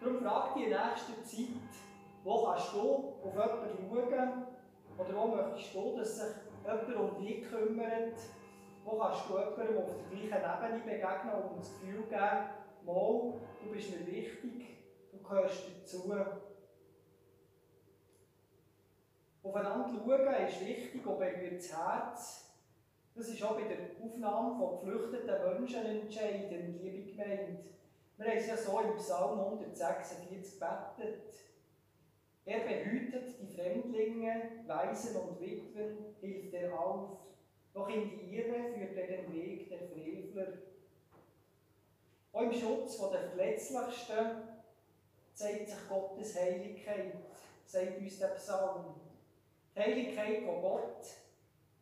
Darum 0.00 0.18
frag 0.22 0.54
dich 0.54 0.64
in 0.64 0.70
nächster 0.70 1.24
Zeit, 1.24 1.70
wo 2.22 2.44
kannst 2.44 2.72
du 2.74 3.14
auf 3.22 3.32
jemanden 3.32 3.88
schauen 3.88 4.46
oder 4.98 5.16
wo 5.16 5.26
möchtest 5.28 5.74
du, 5.74 5.96
dass 5.96 6.16
sich 6.16 6.36
jemand 6.64 6.96
um 6.96 7.24
dich 7.24 7.48
kümmert? 7.48 8.14
Wo 8.90 8.98
kannst 8.98 9.30
du 9.30 9.38
jemandem 9.38 9.78
auf 9.78 9.90
der 10.10 10.18
gleichen 10.18 10.66
Ebene 10.66 10.82
begegnen 10.82 11.34
und 11.48 11.60
das 11.60 11.70
Gefühl 11.78 12.02
geben, 12.02 12.50
mal, 12.84 13.34
du 13.62 13.70
bist 13.70 13.90
mir 13.90 14.04
wichtig, 14.04 14.78
du 15.12 15.18
gehörst 15.22 15.62
dazu. 15.80 16.12
Aufeinander 19.44 19.88
schauen 19.88 20.44
ist 20.44 20.66
wichtig 20.66 21.06
und 21.06 21.18
berührt 21.18 21.58
das 21.58 21.72
Herz. 21.72 22.54
Das 23.14 23.28
ist 23.28 23.42
auch 23.44 23.54
bei 23.54 23.62
der 23.62 23.78
Aufnahme 24.04 24.58
von 24.58 24.80
geflüchteten 24.80 25.54
Menschen 25.54 25.86
entscheidend, 25.86 26.82
liebe 26.82 27.12
Gemeinde. 27.12 27.58
Wir 28.16 28.26
haben 28.26 28.36
es 28.38 28.46
ja 28.48 28.56
so 28.56 28.80
im 28.80 28.96
Psalm 28.96 29.38
146 29.38 30.58
gebetet. 30.58 31.32
Er 32.44 32.60
behütet 32.60 33.40
die 33.40 33.54
Fremdlinge, 33.54 34.64
Waisen 34.66 35.16
und 35.16 35.40
Witwen, 35.40 36.16
hilft 36.20 36.54
er 36.54 36.78
auf. 36.78 37.29
Doch 37.72 37.88
in 37.88 38.08
die 38.08 38.36
Irre 38.36 38.72
führt 38.72 38.96
er 38.96 39.06
den 39.06 39.32
Weg 39.32 39.68
der 39.68 39.78
Frevler. 39.88 40.58
Auch 42.32 42.42
im 42.42 42.52
Schutz 42.52 42.98
der 42.98 43.28
Verletzlichsten 43.30 44.42
zeigt 45.34 45.68
sich 45.68 45.88
Gottes 45.88 46.38
Heiligkeit, 46.38 47.14
sagt 47.64 47.98
uns 47.98 48.18
der 48.18 48.28
Psalm. 48.28 48.94
Die 49.74 49.80
Heiligkeit, 49.80 50.42
die 50.42 50.44
Gott 50.44 51.06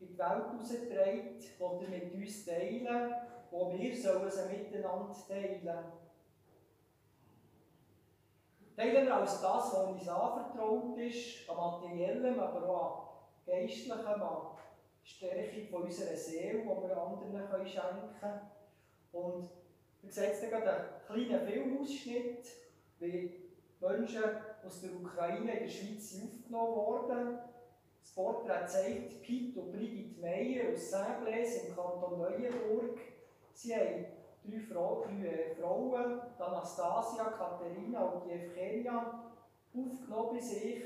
in 0.00 0.08
die 0.08 0.18
Welt 0.18 0.44
herausträgt, 0.44 1.60
will 1.60 1.82
er 1.82 1.88
mit 1.88 2.14
uns 2.14 2.44
teilen, 2.44 3.14
wo 3.50 3.72
wir 3.72 3.96
sollen 3.96 4.30
sie 4.30 4.56
miteinander 4.56 5.16
teilen. 5.26 5.92
Teilen 8.76 9.06
wir 9.06 9.14
als 9.16 9.40
das, 9.40 9.72
was 9.72 9.88
uns 9.88 10.08
anvertraut 10.08 10.96
ist, 10.98 11.50
an 11.50 11.56
materiellem, 11.56 12.38
aber 12.38 12.68
auch 12.68 12.98
an 13.00 13.08
geistlichem, 13.44 14.06
an 14.06 14.46
Stärkung 15.08 15.66
von 15.70 15.82
unserer 15.84 16.16
Seele, 16.16 16.60
die 16.60 16.66
wir 16.66 16.96
anderen 16.96 17.66
schenken 17.66 18.14
können. 18.20 18.40
Und 19.12 19.48
wir 20.02 20.12
sehen 20.12 20.24
jetzt 20.24 20.50
gerade 20.50 20.70
einen 21.08 21.26
kleinen 21.26 21.46
Filmausschnitt, 21.46 22.46
wie 23.00 23.34
Menschen 23.80 24.22
aus 24.64 24.80
der 24.82 24.90
Ukraine 24.92 25.52
in 25.52 25.64
der 25.64 25.68
Schweiz 25.68 26.20
aufgenommen 26.22 26.76
wurden. 26.76 27.38
Das 28.02 28.12
Porträt 28.12 28.66
zeigt 28.66 29.22
Pete 29.22 29.60
und 29.60 29.72
Brigitte 29.72 30.20
Meyer 30.20 30.72
aus 30.74 30.90
Saint-Blaise 30.90 31.68
im 31.68 31.74
Kanton 31.74 32.18
Neuenburg. 32.18 32.98
Sie 33.54 33.74
haben 33.74 34.06
drei, 34.44 34.60
Frau, 34.60 35.04
drei 35.06 35.54
Frauen, 35.58 36.20
die 36.38 36.42
Anastasia, 36.42 37.24
Katharina 37.24 38.04
und 38.04 38.30
Evgenia, 38.30 39.24
aufgenommen 39.74 40.36
bei 40.36 40.40
sich. 40.40 40.84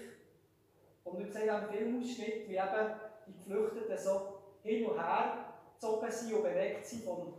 Und 1.05 1.19
wir 1.19 1.27
sehen 1.27 1.51
am 1.51 1.69
Filmausschnitt, 1.69 2.49
wie 2.49 2.55
eben 2.55 3.12
die 3.27 3.33
Geflüchteten 3.33 3.99
so 3.99 4.39
hin 4.63 4.87
und 4.87 4.99
her 4.99 5.55
gezogen 5.75 6.11
sind 6.11 6.35
und 6.35 6.43
bewegt 6.43 6.87
sind 6.87 7.05
von, 7.05 7.35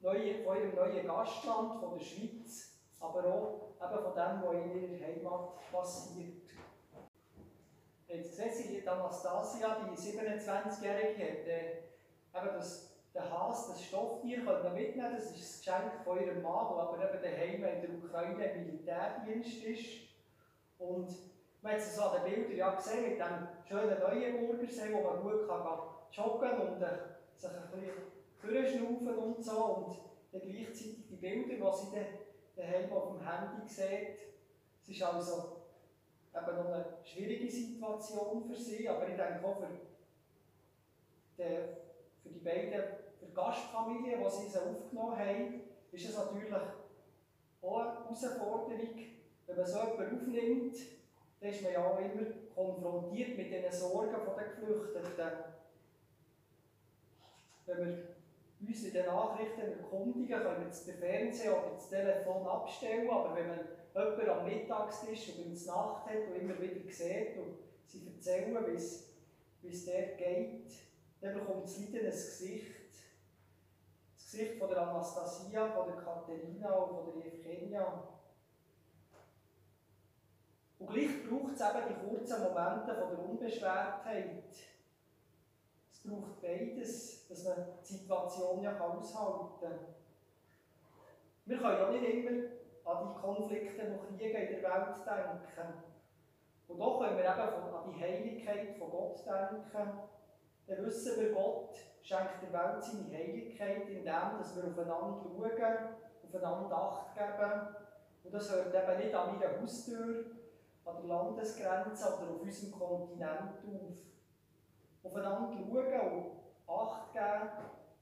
neue, 0.00 0.42
von 0.42 0.56
ihrem 0.56 0.74
neuen 0.74 1.06
Gastland, 1.06 1.80
von 1.80 1.98
der 1.98 2.04
Schweiz, 2.04 2.78
aber 3.00 3.24
auch 3.24 3.60
eben 3.80 4.02
von 4.02 4.14
dem, 4.14 4.42
was 4.42 4.54
in 4.54 4.82
ihrer 4.82 5.06
Heimat 5.06 5.70
passiert. 5.70 6.42
Jetzt 8.06 8.36
sehen 8.36 8.52
Sie, 8.52 8.68
die 8.68 8.88
Anastasia, 8.88 9.78
die 9.80 9.96
27-Jährige, 9.96 11.22
hat 11.24 11.46
äh, 11.46 11.78
eben 12.34 12.54
das 12.54 12.94
den 13.14 13.30
Has, 13.30 13.68
das 13.68 13.82
Stofftier, 13.84 14.44
können 14.44 14.74
mitnehmen 14.74 15.14
Das 15.14 15.30
ist 15.30 15.40
das 15.40 15.58
Geschenk 15.60 16.02
von 16.04 16.18
ihrem 16.18 16.42
Mann, 16.42 16.66
der 16.68 16.82
aber 16.82 16.98
eben 16.98 17.22
daheim 17.22 17.64
in 17.64 17.80
der 17.80 17.90
Ukraine 17.90 18.54
Militärdienst 18.56 19.62
ist. 19.62 19.88
Und 20.78 21.08
man 21.64 21.72
hat 21.72 21.80
es 21.80 21.96
so 21.96 22.02
an 22.02 22.22
den 22.22 22.34
Bildern 22.34 22.56
ja 22.56 22.74
gesehen, 22.74 23.08
mit 23.08 23.18
dem 23.18 23.48
schönen 23.66 23.98
Neuenburgersee, 23.98 24.92
wo 24.92 25.00
man 25.00 25.22
gut 25.22 25.48
kann 25.48 25.78
joggen 26.12 26.60
und 26.60 26.82
äh, 26.82 26.98
sich 27.34 27.50
ein 27.50 28.02
bisschen 28.42 28.66
schnaufen 28.68 29.18
und 29.18 29.42
so. 29.42 29.64
Und 29.64 29.98
dann 30.30 30.42
gleichzeitig 30.42 31.08
die 31.08 31.16
Bilder, 31.16 31.54
die 31.54 31.76
sie 31.78 31.96
dann 31.96 32.06
daheim 32.54 32.92
auf 32.92 33.16
dem 33.16 33.26
Handy 33.26 33.66
sieht. 33.66 34.18
Es 34.82 34.88
ist 34.90 35.02
also 35.02 35.62
eben 36.34 36.56
noch 36.56 36.66
eine 36.66 36.98
schwierige 37.02 37.50
Situation 37.50 38.44
für 38.44 38.56
sie, 38.56 38.86
aber 38.86 39.08
ich 39.08 39.16
denke 39.16 39.42
auch 39.42 39.58
für, 39.58 39.68
die, 41.38 42.22
für 42.22 42.28
die 42.28 42.40
beiden 42.40 42.82
für 43.18 43.26
die 43.26 43.34
Gastfamilie, 43.34 44.18
die 44.18 44.30
sie 44.30 44.58
aufgenommen 44.58 45.18
haben, 45.18 45.60
ist 45.90 46.08
es 46.10 46.16
natürlich 46.16 46.52
auch 46.52 47.80
eine 47.80 48.04
Herausforderung. 48.04 48.98
Wenn 49.46 49.56
man 49.56 49.66
so 49.66 49.78
jemanden 49.78 50.20
aufnimmt, 50.20 50.76
dann 51.44 51.52
ist 51.52 51.62
man 51.62 51.72
ja 51.72 51.84
auch 51.84 51.98
immer 51.98 52.26
konfrontiert 52.54 53.36
mit 53.36 53.52
den 53.52 53.70
Sorgen 53.70 54.10
der 54.12 54.44
Geflüchteten. 54.44 55.30
Wenn 57.66 57.78
wir 57.86 57.98
uns 58.66 58.84
in 58.84 58.92
den 58.94 59.06
Nachrichten 59.06 59.60
erkundigen, 59.60 60.40
können 60.40 60.60
wir 60.60 60.68
das 60.68 60.84
Fernsehen 60.84 61.52
oder 61.52 61.72
das 61.74 61.88
Telefon 61.90 62.46
abstellen, 62.46 63.10
aber 63.10 63.36
wenn 63.36 63.48
man 63.48 63.58
jemanden 63.94 64.30
am 64.30 64.44
Mittagstisch 64.46 65.34
oder 65.34 65.44
in 65.44 65.54
der 65.54 65.74
Nacht 65.74 66.06
hat 66.06 66.28
und 66.28 66.36
immer 66.36 66.58
wieder 66.58 66.90
sieht 66.90 67.36
und 67.36 67.58
sie 67.84 68.06
erzählen, 68.06 68.66
wie 68.66 68.76
es, 68.76 69.10
wie 69.60 69.68
es 69.72 69.84
dort 69.84 70.16
geht, 70.16 70.72
dann 71.20 71.34
bekommt 71.34 71.64
das 71.64 71.78
Leiden 71.78 72.06
ein 72.06 72.10
Gesicht. 72.10 72.72
Das 74.16 74.32
Gesicht 74.32 74.58
von 74.58 74.70
der 74.70 74.88
Anastasia, 74.88 75.70
von 75.72 75.88
der 75.88 75.96
Katharina 75.96 76.72
und 76.72 77.12
von 77.12 77.20
der 77.20 77.26
Evgenia. 77.26 78.13
Und 80.84 80.92
gleich 80.92 81.26
braucht 81.26 81.54
es 81.54 81.60
eben 81.60 81.88
die 81.88 82.08
kurzen 82.08 82.42
Momente 82.42 82.94
von 82.94 83.08
der 83.08 83.24
Unbeschwertheit. 83.24 84.52
Es 85.90 86.02
braucht 86.04 86.42
beides, 86.42 87.26
dass 87.26 87.44
man 87.44 87.64
die 87.80 87.86
Situation 87.86 88.62
ja 88.62 88.78
aushalten 88.78 89.48
kann. 89.60 89.78
Wir 91.46 91.56
können 91.56 91.78
ja 91.78 91.90
nicht 91.90 92.04
immer 92.04 92.50
an 92.84 93.08
die 93.08 93.20
Konflikte 93.20 93.82
und 93.86 94.18
Kriege 94.18 94.36
in 94.36 94.60
der 94.60 94.62
Welt 94.62 94.96
denken. 95.06 95.74
Und 96.68 96.78
doch 96.78 97.00
können 97.00 97.16
wir 97.16 97.24
eben 97.24 97.40
an 97.40 97.94
die 97.94 98.02
Heiligkeit 98.02 98.76
von 98.76 98.90
Gott 98.90 99.24
denken. 99.26 99.98
Dann 100.66 100.84
wissen 100.84 101.20
wir, 101.20 101.32
Gott 101.32 101.76
schenkt 102.02 102.42
der 102.42 102.52
Welt 102.52 102.84
seine 102.84 103.10
Heiligkeit, 103.10 103.88
indem 103.88 104.04
wir 104.04 104.40
aufeinander 104.40 104.84
schauen, 104.84 105.88
aufeinander 106.26 106.76
Acht 106.76 107.14
geben. 107.14 107.76
Und 108.24 108.34
das 108.34 108.52
hört 108.52 108.74
eben 108.74 108.98
nicht 108.98 109.14
an 109.14 109.38
meiner 109.38 109.60
Haustür, 109.60 110.24
an 110.84 110.96
der 110.96 111.04
Landesgrenze 111.04 112.06
oder 112.16 112.30
auf 112.30 112.42
unserem 112.42 112.72
Kontinent 112.72 113.58
auf. 113.66 113.96
Aufeinander 115.02 115.52
schauen 115.52 116.12
und 116.12 116.34
Acht 116.66 117.12
geben 117.12 117.50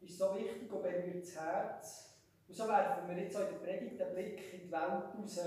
ist 0.00 0.18
so 0.18 0.34
wichtig 0.34 0.72
und 0.72 0.82
berührt 0.82 1.22
das 1.22 1.36
Herz. 1.36 2.14
Und 2.48 2.54
so 2.54 2.68
werfen 2.68 3.08
wir 3.08 3.22
jetzt 3.22 3.36
auch 3.36 3.48
in 3.48 3.54
der 3.54 3.66
Predigt 3.66 4.00
den 4.00 4.14
Blick 4.14 4.54
in 4.54 4.60
die 4.62 4.72
Welt 4.72 5.04
raus. 5.18 5.40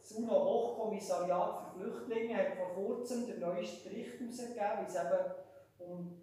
Das 0.00 0.12
UNO-Hochkommissariat 0.12 1.64
für 1.64 1.78
Flüchtlinge 1.78 2.36
hat 2.36 2.56
vor 2.56 2.74
kurzem 2.74 3.26
den 3.26 3.40
neuesten 3.40 3.88
Bericht 3.88 4.20
herausgegeben, 4.20 4.78
wie 4.80 4.86
es 4.86 4.94
eben 4.94 5.34
um 5.78 6.20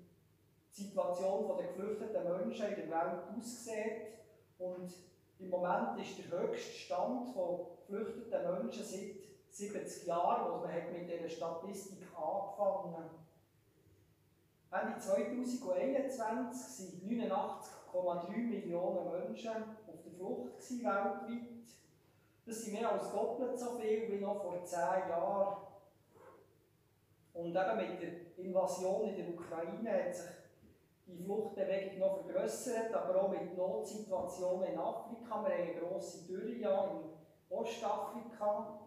die 0.76 0.84
Situation 0.84 1.58
der 1.58 1.68
geflüchteten 1.68 2.24
Menschen 2.24 2.68
in 2.68 2.76
der 2.76 2.90
Welt 2.90 3.24
aussieht. 3.38 4.08
Und 4.58 4.94
im 5.40 5.50
Moment 5.50 6.00
ist 6.00 6.18
der 6.18 6.40
höchste 6.40 6.72
Stand 6.72 7.34
von 7.34 7.68
geflüchteten 7.88 8.44
Menschen 8.44 8.84
seit 8.84 9.33
70 9.54 10.08
Jahren, 10.08 10.52
wo 10.52 10.58
man 10.66 10.92
mit 10.92 11.10
dieser 11.10 11.30
Statistik 11.30 12.08
angefangen 12.16 12.98
hat. 12.98 13.12
Ende 14.72 15.00
2021 15.00 17.04
waren 17.04 17.30
89,3 17.94 18.38
Millionen 18.38 19.12
Menschen 19.12 19.52
auf 19.52 20.02
der 20.04 20.12
Flucht 20.12 20.72
weltweit. 20.72 21.64
Das 22.46 22.62
sind 22.62 22.74
mehr 22.74 22.92
als 22.92 23.10
doppelt 23.12 23.58
so 23.58 23.78
viel 23.78 24.12
wie 24.12 24.20
noch 24.20 24.42
vor 24.42 24.66
10 24.66 24.80
Jahren. 24.80 25.58
Und 27.34 27.56
eben 27.56 27.78
mit 27.78 28.02
der 28.02 28.44
Invasion 28.44 29.08
in 29.10 29.16
der 29.16 29.30
Ukraine 29.30 30.06
hat 30.06 30.16
sich 30.16 30.32
die 31.06 31.24
Fluchtbewegung 31.24 32.00
noch 32.00 32.24
vergrößert, 32.24 32.94
aber 32.94 33.22
auch 33.22 33.30
mit 33.30 33.56
Notsituationen 33.56 34.74
in 34.74 34.80
Afrika. 34.80 35.44
Wir 35.44 35.46
haben 35.54 35.62
eine 35.62 35.76
grosse 35.76 36.26
Dürre 36.26 36.50
in 36.50 36.66
Ostafrika 37.50 38.83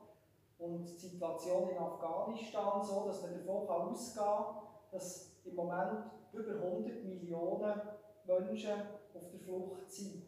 und 0.58 0.84
die 0.84 1.08
Situation 1.08 1.70
in 1.70 1.78
Afghanistan 1.78 2.82
so, 2.82 3.06
dass 3.06 3.22
man 3.22 3.46
davon 3.46 3.68
ausgehen 3.68 4.24
kann, 4.24 4.56
dass 4.90 5.32
im 5.44 5.54
Moment 5.54 6.10
über 6.32 6.52
100 6.52 7.04
Millionen 7.04 7.80
Menschen 8.24 8.72
auf 9.14 9.30
der 9.30 9.40
Flucht 9.40 9.90
sind. 9.90 10.22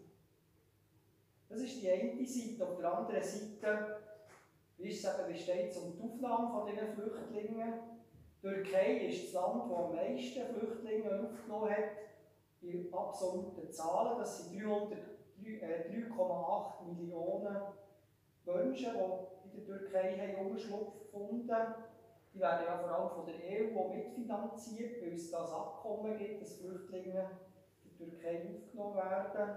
Das 1.48 1.60
ist 1.60 1.80
die 1.80 1.90
eine 1.90 2.26
Seite. 2.26 2.68
Auf 2.68 2.76
der 2.76 2.92
anderen 2.92 3.22
Seite 3.22 3.98
wie 4.78 4.90
ist 4.90 5.04
es 5.04 5.18
eben, 5.18 5.28
wie 5.28 5.60
es 5.68 5.76
um 5.76 5.92
die 5.92 6.02
Aufnahme 6.02 6.50
von 6.52 6.66
diesen 6.70 6.94
Flüchtlingen. 6.94 7.74
Die 8.40 8.46
Türkei 8.46 9.08
ist 9.08 9.24
das 9.24 9.32
Land, 9.32 9.68
das 9.68 9.78
am 9.78 9.94
meisten 9.94 10.54
Flüchtlinge 10.54 11.20
aufgenommen 11.20 11.70
hat, 11.70 11.90
in 12.62 12.94
absoluten 12.94 13.68
Zahlen. 13.72 14.18
Das 14.18 14.38
sind 14.38 14.62
3,8 14.62 15.02
äh, 15.42 16.92
Millionen 16.94 17.56
Menschen, 18.54 18.92
die 18.92 19.58
in 19.58 19.66
der 19.66 19.78
Türkei 19.78 20.18
haben 20.18 20.46
Unterschlupf 20.46 20.98
gefunden. 21.00 21.56
Die 22.34 22.40
werden 22.40 22.66
ja 22.66 22.78
vor 22.78 22.90
allem 22.90 23.10
von 23.10 23.26
der 23.26 23.36
EU 23.36 23.88
mitfinanziert, 23.88 25.00
weil 25.02 25.14
es 25.14 25.30
das 25.30 25.50
Abkommen 25.50 26.16
gibt, 26.16 26.42
dass 26.42 26.56
Flüchtlinge 26.56 27.30
in 27.84 27.98
der 27.98 28.08
Türkei 28.08 28.42
aufgenommen 28.54 28.96
werden. 28.96 29.56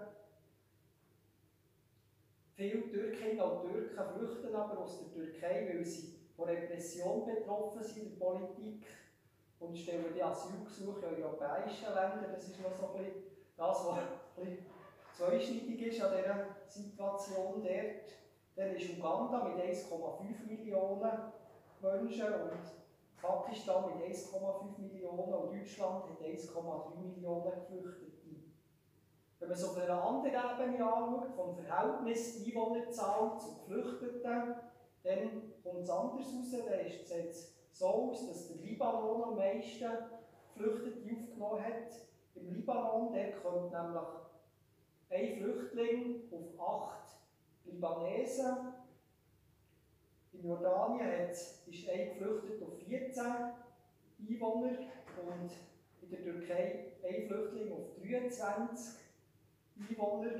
Viele 2.55 2.89
Türkinnen 2.89 3.39
und 3.39 3.71
Türken 3.71 4.03
flüchten 4.13 4.55
aber 4.55 4.79
aus 4.79 4.99
der 4.99 5.11
Türkei, 5.11 5.67
weil 5.67 5.85
sie 5.85 6.15
von 6.35 6.47
Repression 6.47 7.25
betroffen 7.25 7.83
sind 7.83 8.03
in 8.03 8.19
der 8.19 8.25
Politik 8.25 8.85
und 9.59 9.77
stellen 9.77 10.13
die 10.15 10.23
Asylgesuche 10.23 11.05
in 11.07 11.23
europäischen 11.23 11.85
Ländern. 11.85 12.31
Das 12.33 12.47
ist 12.47 12.61
noch 12.61 12.71
so 12.71 12.87
ein 12.87 13.03
bisschen 13.03 13.23
das, 13.57 13.85
was 13.85 13.97
ein 13.97 14.07
bisschen 14.35 14.65
zweischneidig 15.13 15.81
ist 15.81 16.01
an 16.01 16.17
dieser 16.17 16.45
Situation 16.67 17.61
dort. 17.63 18.20
Dann 18.55 18.75
ist 18.75 18.97
Uganda 18.97 19.43
mit 19.43 19.63
1,5 19.63 20.45
Millionen 20.45 21.31
Menschen 21.81 22.33
und 22.33 23.21
Pakistan 23.21 23.85
mit 23.85 24.15
1,5 24.15 24.79
Millionen 24.79 25.33
und 25.33 25.53
Deutschland 25.53 26.03
hat 26.03 26.21
1,3 26.21 26.99
Millionen 26.99 27.51
Geflüchtete. 27.51 28.11
Wenn 29.39 29.49
man 29.49 29.57
es 29.57 29.63
auf 29.63 29.77
einer 29.77 30.03
anderen 30.03 30.33
Ebene 30.33 30.85
anschaut, 30.85 31.27
vom 31.35 31.55
Verhältnis 31.55 32.45
Einwohnerzahl 32.45 33.39
zu 33.39 33.55
Geflüchteten, 33.55 34.55
dann 35.03 35.53
kommt 35.63 35.83
es 35.83 35.89
anders 35.89 36.25
raus. 36.25 36.51
Dann 36.51 36.87
sieht 37.05 37.29
es 37.29 37.55
so 37.71 37.87
aus, 37.87 38.27
dass 38.27 38.47
der 38.49 38.57
Libanon 38.57 39.23
am 39.23 39.35
meisten 39.35 39.89
Geflüchtete 40.53 41.15
aufgenommen 41.15 41.63
hat. 41.63 41.91
Im 42.35 42.53
Libanon 42.53 43.13
der 43.13 43.31
kommt 43.33 43.71
nämlich 43.71 44.03
ein 45.09 45.37
Flüchtling 45.37 46.21
auf 46.31 46.91
acht 46.91 47.10
Libanesen. 47.65 48.73
In 50.33 50.47
Jordanien 50.47 51.29
ist 51.29 51.89
ein 51.89 52.09
geflüchtet 52.09 52.63
auf 52.63 52.77
14 52.87 53.23
Einwohner 54.27 54.77
und 55.17 55.51
in 56.01 56.09
der 56.09 56.23
Türkei 56.23 56.85
ein 57.03 57.27
Flüchtling 57.27 57.71
auf 57.73 57.85
23 58.01 58.95
Einwohner. 59.77 60.31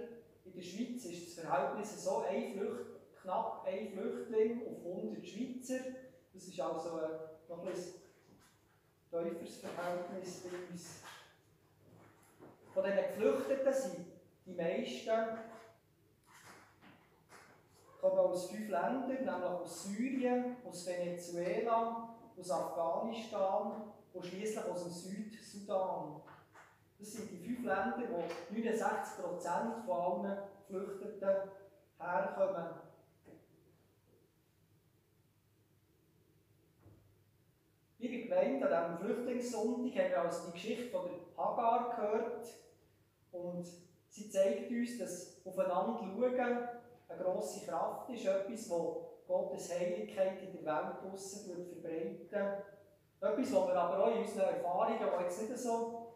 In 0.45 0.53
der 0.53 0.61
Schweiz 0.61 1.05
ist 1.05 1.37
das 1.37 1.45
Verhältnis 1.45 2.03
so, 2.03 2.19
ein 2.19 2.53
Flücht, 2.53 2.85
knapp 3.21 3.65
ein 3.65 3.89
Flüchtling 3.89 4.61
auf 4.67 4.97
100 4.97 5.25
Schweizer. 5.25 5.79
Das 6.33 6.47
ist 6.47 6.59
also 6.59 6.95
ein 6.95 7.09
noch 7.49 7.65
ein 7.65 7.73
tieferes 9.29 9.57
Verhältnis 9.57 10.41
bei 10.41 10.71
uns. 10.71 11.01
Von 12.73 12.83
diesen 12.83 12.97
Geflüchteten 12.97 13.73
sind 13.73 14.05
die 14.45 14.53
meisten 14.53 15.50
kommen 18.01 18.17
aus 18.17 18.49
fünf 18.49 18.69
Ländern, 18.69 19.07
nämlich 19.07 19.29
aus 19.29 19.83
Syrien, 19.83 20.57
aus 20.67 20.87
Venezuela, 20.87 22.09
aus 22.37 22.51
Afghanistan 22.51 23.93
und 24.11 24.25
schließlich 24.25 24.65
aus 24.65 24.83
dem 24.83 24.91
Südsudan. 24.91 26.21
Das 26.97 27.13
sind 27.13 27.29
die 27.31 27.37
fünf 27.37 27.59
Länder, 27.59 28.01
wo 28.09 28.23
69% 28.53 29.85
von 29.85 30.25
allen 30.25 30.37
Geflüchteten 30.67 31.51
herkommen. 31.99 32.69
Liebe 37.99 38.23
Gemeinde, 38.23 38.75
an 38.75 38.97
diesem 38.97 39.05
Flüchtlingssonntag 39.05 39.93
haben 39.93 40.09
wir 40.09 40.21
also 40.21 40.47
die 40.47 40.53
Geschichte 40.53 40.89
von 40.89 41.05
der 41.05 41.37
Hagar 41.37 41.95
gehört 41.95 42.47
und 43.31 43.67
sie 44.09 44.27
zeigt 44.27 44.71
uns, 44.71 44.97
dass 44.97 45.45
aufeinander 45.45 45.99
schauen 45.99 46.80
eine 47.11 47.23
grosse 47.23 47.65
Kraft 47.65 48.09
ist, 48.09 48.25
etwas, 48.25 48.69
wo 48.69 49.11
Gottes 49.27 49.73
Heiligkeit 49.73 50.41
in 50.41 50.53
der 50.53 50.65
Welt 50.65 50.95
draussen 51.01 51.55
verbreiten 51.55 52.63
Etwas, 53.21 53.53
was 53.53 53.67
wir 53.67 53.75
aber 53.75 54.03
auch 54.03 54.15
in 54.15 54.21
unseren 54.21 54.55
Erfahrungen, 54.55 54.97
die 54.97 55.23
jetzt 55.23 55.49
nicht 55.49 55.57
so, 55.59 56.13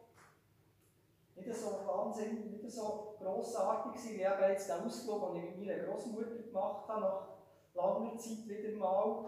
nicht 1.35 1.55
so 1.55 1.79
wahnsinnig, 1.85 2.61
nicht 2.61 2.71
so 2.71 3.15
grossartig 3.19 4.01
sind, 4.01 4.17
wie 4.17 4.23
eben 4.23 4.49
jetzt 4.49 4.69
der 4.69 4.83
Ausflug, 4.83 5.33
den 5.33 5.43
ich 5.43 5.55
mit 5.55 5.67
meiner 5.67 5.83
Großmutter 5.83 6.35
gemacht 6.35 6.87
habe, 6.87 7.01
nach 7.01 7.27
langer 7.73 8.17
Zeit 8.17 8.47
wieder 8.47 8.77
mal, 8.77 9.25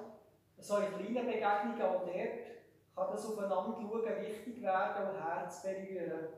so 0.58 0.78
in 0.78 0.98
kleinen 0.98 1.28
Begegnungen 1.28 1.82
auch 1.82 2.06
dort, 2.06 2.48
kann 2.96 3.12
das 3.12 3.26
Aufeinander 3.28 3.78
schauen 3.80 4.22
wichtig 4.22 4.62
werden 4.64 5.10
und 5.10 5.24
Herz 5.24 5.62
berühren. 5.62 6.30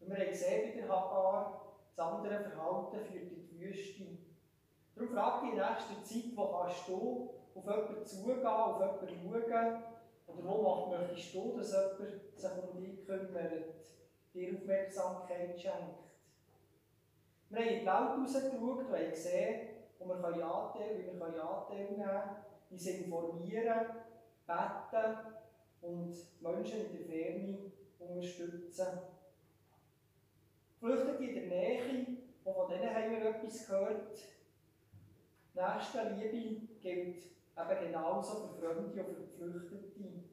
Und 0.00 0.10
wir 0.10 0.16
haben 0.16 0.30
gesehen 0.30 0.72
bei 0.72 0.80
der 0.80 0.88
Hagar, 0.88 1.60
das 1.94 2.06
andere 2.06 2.40
Verhalten 2.40 3.04
führt 3.04 3.32
in 3.32 3.48
die 3.48 3.60
Wüste. 3.60 4.23
Darum 4.94 5.12
frage 5.12 5.46
ich 5.46 5.52
in 5.52 5.58
nächster 5.58 6.04
Zeit, 6.04 6.36
wo 6.36 6.46
kannst 6.46 6.88
du 6.88 7.30
auf 7.54 7.64
jemanden 7.64 8.06
zugehen, 8.06 8.46
auf 8.46 9.02
jemanden 9.02 9.50
schauen, 9.52 9.82
oder 10.26 10.44
wo 10.44 10.86
möchtest 10.90 11.34
du, 11.34 11.56
dass 11.56 11.72
jemand 11.72 12.36
sich 12.36 12.50
um 12.62 12.80
dich 12.80 13.06
kümmert, 13.06 13.74
dir 14.32 14.54
Aufmerksamkeit 14.54 15.60
schenkt. 15.60 16.04
Wir 17.50 17.60
haben 17.60 17.68
in 17.68 17.80
die 17.80 17.86
Welt 17.86 17.88
rausgeschaut 17.88 18.90
und 18.90 19.10
gesehen, 19.10 19.68
wo 19.98 20.06
wir 20.06 20.46
Anteil, 20.46 20.98
wie 20.98 21.18
wir 21.18 21.44
Anteil 21.44 21.90
nehmen 21.90 22.02
können, 22.02 22.36
uns 22.70 22.86
informieren, 22.86 23.86
beten 24.46 25.16
und 25.82 26.42
Menschen 26.42 26.80
in 26.86 26.96
der 26.96 27.06
Ferne 27.06 27.72
unterstützen. 27.98 28.86
Geflüchtete 30.80 31.24
in 31.24 31.34
der 31.34 31.46
Nähe, 31.46 32.06
und 32.44 32.54
von 32.54 32.68
denen 32.68 32.94
haben 32.94 33.10
wir 33.10 33.24
etwas 33.24 33.66
gehört. 33.66 34.18
Nächstenliebe 35.54 36.66
gilt 36.80 37.24
eben 37.24 37.86
genauso 37.86 38.48
für 38.48 38.54
Fremde 38.54 39.04
und 39.04 39.16
für 39.16 39.52
Geflüchtete. 39.52 40.24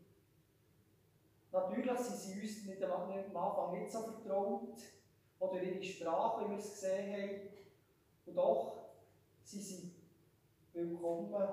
Natürlich 1.51 1.99
sind 1.99 2.17
sie 2.17 2.41
uns 2.41 2.65
nicht 2.65 2.83
am 2.83 3.37
Anfang 3.37 3.73
nicht 3.73 3.91
so 3.91 3.99
vertraut, 3.99 4.77
oder 5.41 5.61
ihre 5.61 5.83
Sprache, 5.83 6.45
wie 6.45 6.51
wir 6.51 6.57
es 6.57 6.71
gesehen 6.71 7.13
haben. 7.13 7.41
Und 8.25 8.35
doch 8.35 8.89
sie 9.43 9.59
sind 9.59 9.91
willkommen. 10.71 11.49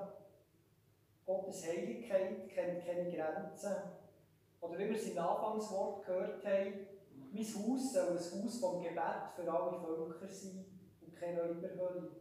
Gottes 1.25 1.67
Heiligkeit 1.67 2.49
kennt 2.49 2.85
keine 2.85 3.11
Grenzen. 3.11 3.75
Oder 4.61 4.77
wie 4.77 4.89
wir 4.89 4.95
es 4.95 5.09
im 5.09 5.17
Anfangswort 5.17 6.05
gehört 6.05 6.45
haben, 6.45 6.87
mein 7.31 7.43
Haus 7.43 7.93
soll 7.93 8.09
ein 8.09 8.43
Haus 8.43 8.59
vom 8.59 8.81
Gebet 8.81 9.33
für 9.35 9.51
alle 9.51 9.79
Völker 9.79 10.27
sein 10.27 10.65
und 11.01 11.15
keine 11.15 11.41
Räuberhölle. 11.41 12.11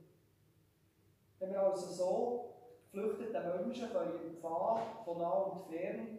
Wenn 1.39 1.51
wir 1.53 1.63
also 1.63 1.93
so 1.93 2.55
geflüchteten 2.91 3.49
Menschen 3.49 3.91
können 3.93 4.21
empfangen, 4.27 4.83
von 5.05 5.19
nah 5.19 5.31
und 5.31 5.67
fern, 5.67 6.19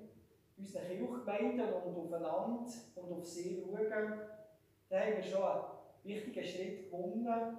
unseren 0.57 0.87
Kirchgemeinden 0.87 1.73
und 1.73 1.97
aufeinander 1.97 2.65
und 2.95 3.13
auf 3.13 3.25
sie 3.25 3.61
schauen, 3.61 3.89
dann 4.89 4.99
haben 5.01 5.15
wir 5.15 5.23
schon 5.23 5.43
einen 5.43 5.63
wichtigen 6.03 6.45
Schritt 6.45 6.91
gewonnen. 6.91 7.57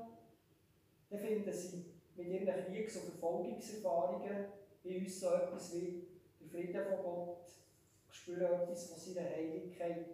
Dann 1.11 1.19
finden 1.19 1.53
sie 1.53 1.85
mit 2.17 2.29
ihren 2.29 2.65
Kriegs- 2.67 2.97
und 2.97 3.11
Verfolgungserfahrungen 3.11 4.47
in 4.85 5.05
uns 5.05 5.21
so 5.21 5.35
etwas 5.35 5.75
wie 5.75 6.07
der 6.41 6.49
Frieden 6.49 6.85
von 6.85 7.03
Gott, 7.03 7.47
spüren 8.11 8.63
etwas 8.63 8.91
von 8.91 8.99
seiner 8.99 9.29
Heiligkeit. 9.29 10.07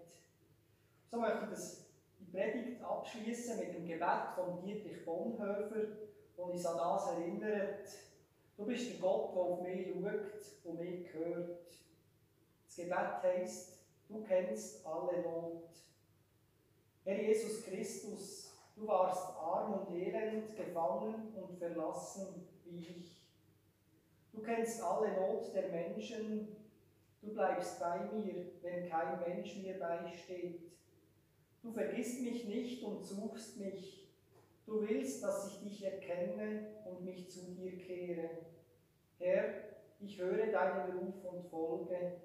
So 1.11 1.21
möchte 1.21 1.45
ich 1.45 1.51
das 1.51 1.87
die 2.19 2.25
Predigt 2.25 2.83
abschließen 2.83 3.59
mit 3.59 3.75
dem 3.75 3.87
Gebet 3.87 4.35
von 4.35 4.61
Dietrich 4.65 5.05
Bonhoeffer, 5.05 5.87
wo 6.37 6.45
uns 6.45 6.67
an 6.67 6.77
das 6.77 7.07
erinnert. 7.09 7.89
Du 8.57 8.65
bist 8.65 8.91
der 8.91 9.01
Gott, 9.01 9.35
der 9.35 9.43
auf 9.43 9.63
mich 9.63 9.87
schaut 9.89 10.65
und 10.65 10.81
mich 10.81 11.13
hört. 11.13 11.67
Das 12.67 12.77
Gebet 12.77 13.23
heisst, 13.23 13.79
du 14.09 14.23
kennst 14.23 14.87
alle 14.87 15.23
Not. 15.23 15.69
Herr 17.05 17.23
Jesus 17.23 17.65
Christus, 17.65 18.53
du 18.75 18.87
warst 18.87 19.37
arm 19.37 19.75
und 19.75 19.97
elend, 19.97 20.57
gefangen 20.57 21.35
und 21.35 21.59
verlassen 21.59 22.49
wie 22.65 22.79
ich. 22.79 23.23
Du 24.33 24.43
kennst 24.43 24.83
alle 24.83 25.13
Not 25.13 25.55
der 25.55 25.69
Menschen, 25.69 26.57
du 27.23 27.33
bleibst 27.33 27.81
bei 27.81 28.05
mir, 28.13 28.47
wenn 28.63 28.89
kein 28.89 29.21
Mensch 29.21 29.57
mir 29.57 29.79
beisteht. 29.79 30.61
Du 31.63 31.73
vergisst 31.73 32.21
mich 32.23 32.45
nicht 32.45 32.83
und 32.83 33.03
suchst 33.03 33.57
mich. 33.57 34.06
Du 34.67 34.83
willst, 34.83 35.23
dass 35.23 35.47
ich 35.47 35.61
dich 35.61 35.85
erkenne 35.85 36.67
und 36.85 37.05
mich 37.05 37.31
zu 37.31 37.55
dir 37.55 37.79
kehre. 37.79 38.31
Herr, 39.19 39.45
ich 40.01 40.21
höre 40.21 40.49
deinen 40.49 40.99
Ruf 40.99 41.25
und 41.25 41.45
folge. 41.49 42.21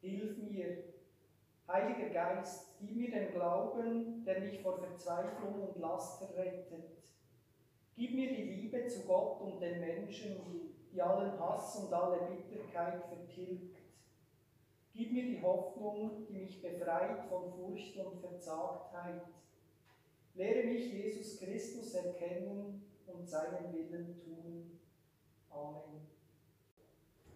Hilf 0.00 0.36
mir. 0.38 0.84
Heiliger 1.68 2.08
Geist, 2.08 2.74
gib 2.80 2.96
mir 2.96 3.12
den 3.12 3.30
Glauben, 3.30 4.24
der 4.24 4.40
mich 4.40 4.60
vor 4.60 4.78
Verzweiflung 4.78 5.68
und 5.68 5.78
Last 5.78 6.22
rettet. 6.36 6.98
Gib 7.94 8.14
mir 8.14 8.34
die 8.34 8.42
Liebe 8.42 8.86
zu 8.88 9.06
Gott 9.06 9.40
und 9.40 9.60
den 9.60 9.78
Menschen, 9.78 10.40
die 10.92 11.00
allen 11.00 11.38
Hass 11.38 11.76
und 11.76 11.92
alle 11.92 12.18
Bitterkeit 12.26 13.04
vertilgt. 13.04 13.76
Gib 14.92 15.12
mir 15.12 15.22
die 15.22 15.40
Hoffnung, 15.40 16.26
die 16.26 16.32
mich 16.32 16.60
befreit 16.60 17.24
von 17.28 17.52
Furcht 17.52 17.96
und 17.98 18.18
Verzagtheit. 18.18 19.22
Lehre 20.40 20.64
mich 20.68 20.90
Jesus 20.90 21.38
Christus 21.38 21.92
erkennen 21.92 22.82
und 23.06 23.28
seinen 23.28 23.74
Willen 23.74 24.16
tun. 24.24 24.78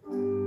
Amen. 0.07 0.44